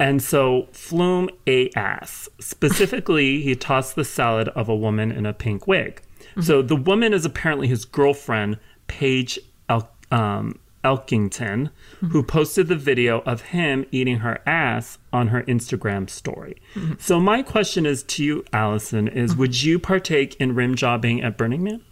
And 0.00 0.20
so 0.22 0.66
Flume 0.72 1.28
a 1.46 1.70
ass. 1.76 2.28
Specifically, 2.40 3.42
he 3.42 3.54
tossed 3.54 3.94
the 3.94 4.04
salad 4.04 4.48
of 4.48 4.68
a 4.68 4.74
woman 4.74 5.12
in 5.12 5.26
a 5.26 5.32
pink 5.32 5.66
wig. 5.68 6.02
So 6.40 6.62
the 6.62 6.76
woman 6.76 7.12
is 7.12 7.24
apparently 7.24 7.68
his 7.68 7.84
girlfriend, 7.84 8.58
Paige 8.86 9.38
El- 9.68 9.90
um, 10.10 10.58
Elkington, 10.82 11.70
who 12.12 12.22
posted 12.22 12.68
the 12.68 12.76
video 12.76 13.20
of 13.26 13.42
him 13.42 13.84
eating 13.90 14.18
her 14.18 14.40
ass 14.46 14.98
on 15.12 15.28
her 15.28 15.42
Instagram 15.42 16.08
story. 16.08 16.56
So 16.98 17.20
my 17.20 17.42
question 17.42 17.84
is 17.84 18.02
to 18.04 18.24
you, 18.24 18.44
Allison, 18.52 19.06
is 19.08 19.36
would 19.36 19.62
you 19.62 19.78
partake 19.78 20.36
in 20.36 20.54
rim 20.54 20.74
jobbing 20.76 21.20
at 21.20 21.36
Burning 21.36 21.62
Man? 21.62 21.82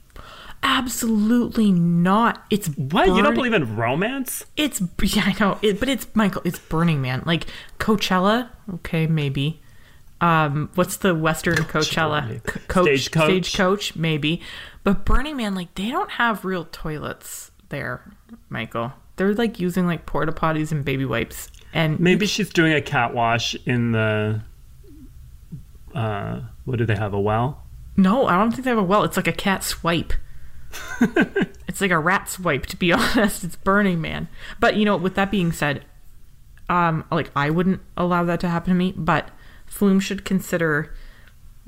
Absolutely 0.62 1.70
not. 1.70 2.44
It's 2.50 2.68
What? 2.76 3.06
You 3.09 3.22
don't 3.22 3.34
believe 3.34 3.52
in 3.52 3.76
romance? 3.76 4.44
It's 4.56 4.80
yeah, 5.02 5.24
I 5.26 5.36
know, 5.38 5.59
it, 5.62 5.78
but 5.80 5.88
it's 5.88 6.06
Michael. 6.14 6.42
It's 6.44 6.59
Burning 6.59 7.00
Man. 7.00 7.22
Like 7.26 7.46
Coachella, 7.78 8.48
okay, 8.74 9.06
maybe. 9.06 9.61
Um, 10.20 10.70
what's 10.74 10.96
the 10.96 11.14
Western 11.14 11.56
Coachella? 11.56 12.26
maybe. 12.26 12.40
C- 12.40 12.61
Coach, 12.66 13.00
Stagecoach? 13.04 13.46
Stagecoach, 13.46 13.96
maybe. 13.96 14.40
But 14.82 15.04
Burning 15.04 15.36
Man, 15.36 15.54
like 15.54 15.74
they 15.74 15.90
don't 15.90 16.11
have 16.12 16.44
real 16.44 16.64
toilets 16.64 17.50
there, 17.68 18.12
Michael. 18.48 18.92
They're 19.16 19.34
like 19.34 19.61
using 19.61 19.86
like 19.86 20.06
porta 20.06 20.32
potties 20.32 20.72
and 20.72 20.84
baby 20.84 21.04
wipes, 21.04 21.48
and 21.72 22.00
Maybe 22.00 22.26
she's 22.26 22.50
doing 22.50 22.72
a 22.72 22.80
cat 22.80 23.14
wash 23.14 23.54
in 23.66 23.92
the. 23.92 24.42
Uh, 25.94 26.40
what 26.64 26.78
do 26.78 26.84
they 26.86 26.96
have? 26.96 27.14
A 27.14 27.20
well? 27.20 27.62
no, 27.96 28.26
I 28.26 28.36
don't 28.36 28.50
think 28.52 28.64
they 28.64 28.70
have 28.70 28.78
a 28.78 28.82
well. 28.82 29.04
It's 29.04 29.16
like 29.16 29.26
a 29.28 29.32
cat 29.32 29.62
swipe. 29.64 30.12
It's 31.66 31.80
like 31.80 31.90
a 31.90 31.98
rat 31.98 32.28
swipe, 32.28 32.66
to 32.66 32.76
be 32.76 32.92
honest. 32.94 33.44
It's 33.44 33.56
Burning 33.56 34.00
Man. 34.00 34.28
But 34.60 34.76
you 34.76 34.84
know, 34.84 34.96
with 34.96 35.14
that 35.14 35.30
being 35.30 35.52
said, 35.52 35.84
um, 36.68 37.04
like 37.10 37.30
I 37.34 37.50
wouldn't 37.50 37.80
allow 37.96 38.24
that 38.24 38.40
to 38.40 38.48
happen 38.48 38.72
to 38.72 38.78
me, 38.78 38.92
but 38.96 39.30
Flume 39.66 40.00
should 40.00 40.24
consider 40.24 40.94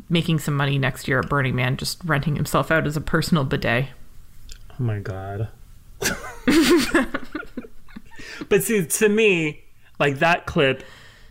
making 0.08 0.38
some 0.38 0.56
money 0.56 0.78
next 0.78 1.06
year 1.08 1.20
at 1.20 1.28
Burning 1.28 1.54
Man, 1.54 1.76
just 1.76 2.02
renting 2.04 2.36
himself 2.36 2.70
out 2.70 2.86
as 2.86 2.96
a 2.96 3.00
personal 3.00 3.44
bidet. 3.44 3.88
Oh 4.72 4.82
my 4.82 4.98
god. 4.98 5.48
but 8.48 8.62
see, 8.62 8.84
to 8.84 9.08
me, 9.08 9.64
like 9.98 10.18
that 10.18 10.46
clip, 10.46 10.82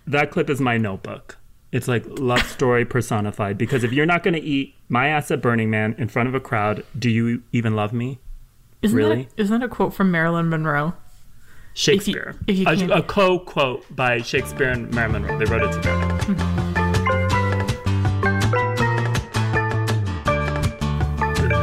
that 0.05 0.31
clip 0.31 0.49
is 0.49 0.61
my 0.61 0.77
notebook. 0.77 1.38
It's 1.71 1.87
like 1.87 2.03
love 2.07 2.41
story 2.49 2.83
personified. 2.85 3.57
Because 3.57 3.83
if 3.83 3.91
you're 3.93 4.05
not 4.05 4.23
going 4.23 4.33
to 4.33 4.41
eat 4.41 4.75
my 4.87 5.07
ass 5.07 5.29
at 5.31 5.41
Burning 5.41 5.69
Man 5.69 5.95
in 5.97 6.07
front 6.07 6.27
of 6.29 6.35
a 6.35 6.39
crowd, 6.39 6.83
do 6.97 7.09
you 7.09 7.43
even 7.51 7.75
love 7.75 7.93
me? 7.93 8.19
Isn't 8.81 8.97
Really? 8.97 9.23
That, 9.35 9.41
isn't 9.43 9.59
that 9.59 9.65
a 9.65 9.69
quote 9.69 9.93
from 9.93 10.09
Marilyn 10.11 10.49
Monroe? 10.49 10.93
Shakespeare. 11.73 12.35
if 12.47 12.57
you 12.57 12.65
can't- 12.65 12.89
a, 12.91 12.97
a 12.97 13.03
co 13.03 13.39
quote 13.39 13.85
by 13.95 14.19
Shakespeare 14.21 14.69
and 14.69 14.93
Marilyn 14.93 15.21
Monroe. 15.23 15.37
They 15.39 15.45
wrote 15.45 15.63
it 15.63 15.73
together. 15.73 16.45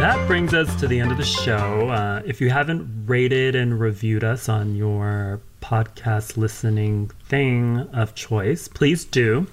that 0.01 0.27
brings 0.27 0.55
us 0.55 0.75
to 0.81 0.87
the 0.87 1.01
end 1.01 1.11
of 1.11 1.17
the 1.19 1.25
show. 1.25 1.89
Uh, 1.89 2.23
if 2.25 2.41
you 2.41 2.51
haven't 2.51 3.07
rated 3.07 3.55
and 3.55 3.79
reviewed 3.81 4.23
us 4.25 4.49
on 4.49 4.77
your 4.77 5.41
podcast 5.61 6.37
listening 6.37 7.11
thing 7.29 7.81
of 7.93 8.15
choice, 8.15 8.69
please 8.69 9.05
do. 9.05 9.47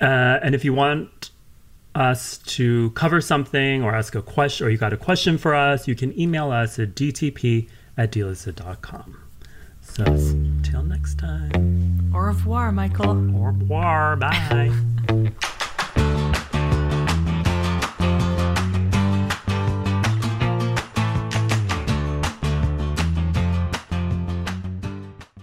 Uh, 0.00 0.38
and 0.42 0.54
if 0.54 0.64
you 0.64 0.74
want 0.74 1.30
us 1.94 2.38
to 2.38 2.90
cover 2.90 3.20
something 3.20 3.82
or 3.82 3.94
ask 3.94 4.14
a 4.14 4.22
question 4.22 4.66
or 4.66 4.70
you 4.70 4.76
got 4.76 4.92
a 4.92 4.96
question 4.96 5.38
for 5.38 5.54
us, 5.54 5.88
you 5.88 5.94
can 5.94 6.18
email 6.18 6.50
us 6.50 6.78
at 6.78 6.94
dtp 6.94 7.68
at 7.96 8.12
dlisted.com. 8.12 9.18
So, 9.80 10.04
till 10.62 10.82
next 10.82 11.18
time. 11.18 12.12
Au 12.14 12.18
revoir, 12.18 12.72
Michael. 12.72 13.34
Au 13.36 13.44
revoir. 13.44 14.16
Bye. 14.16 14.72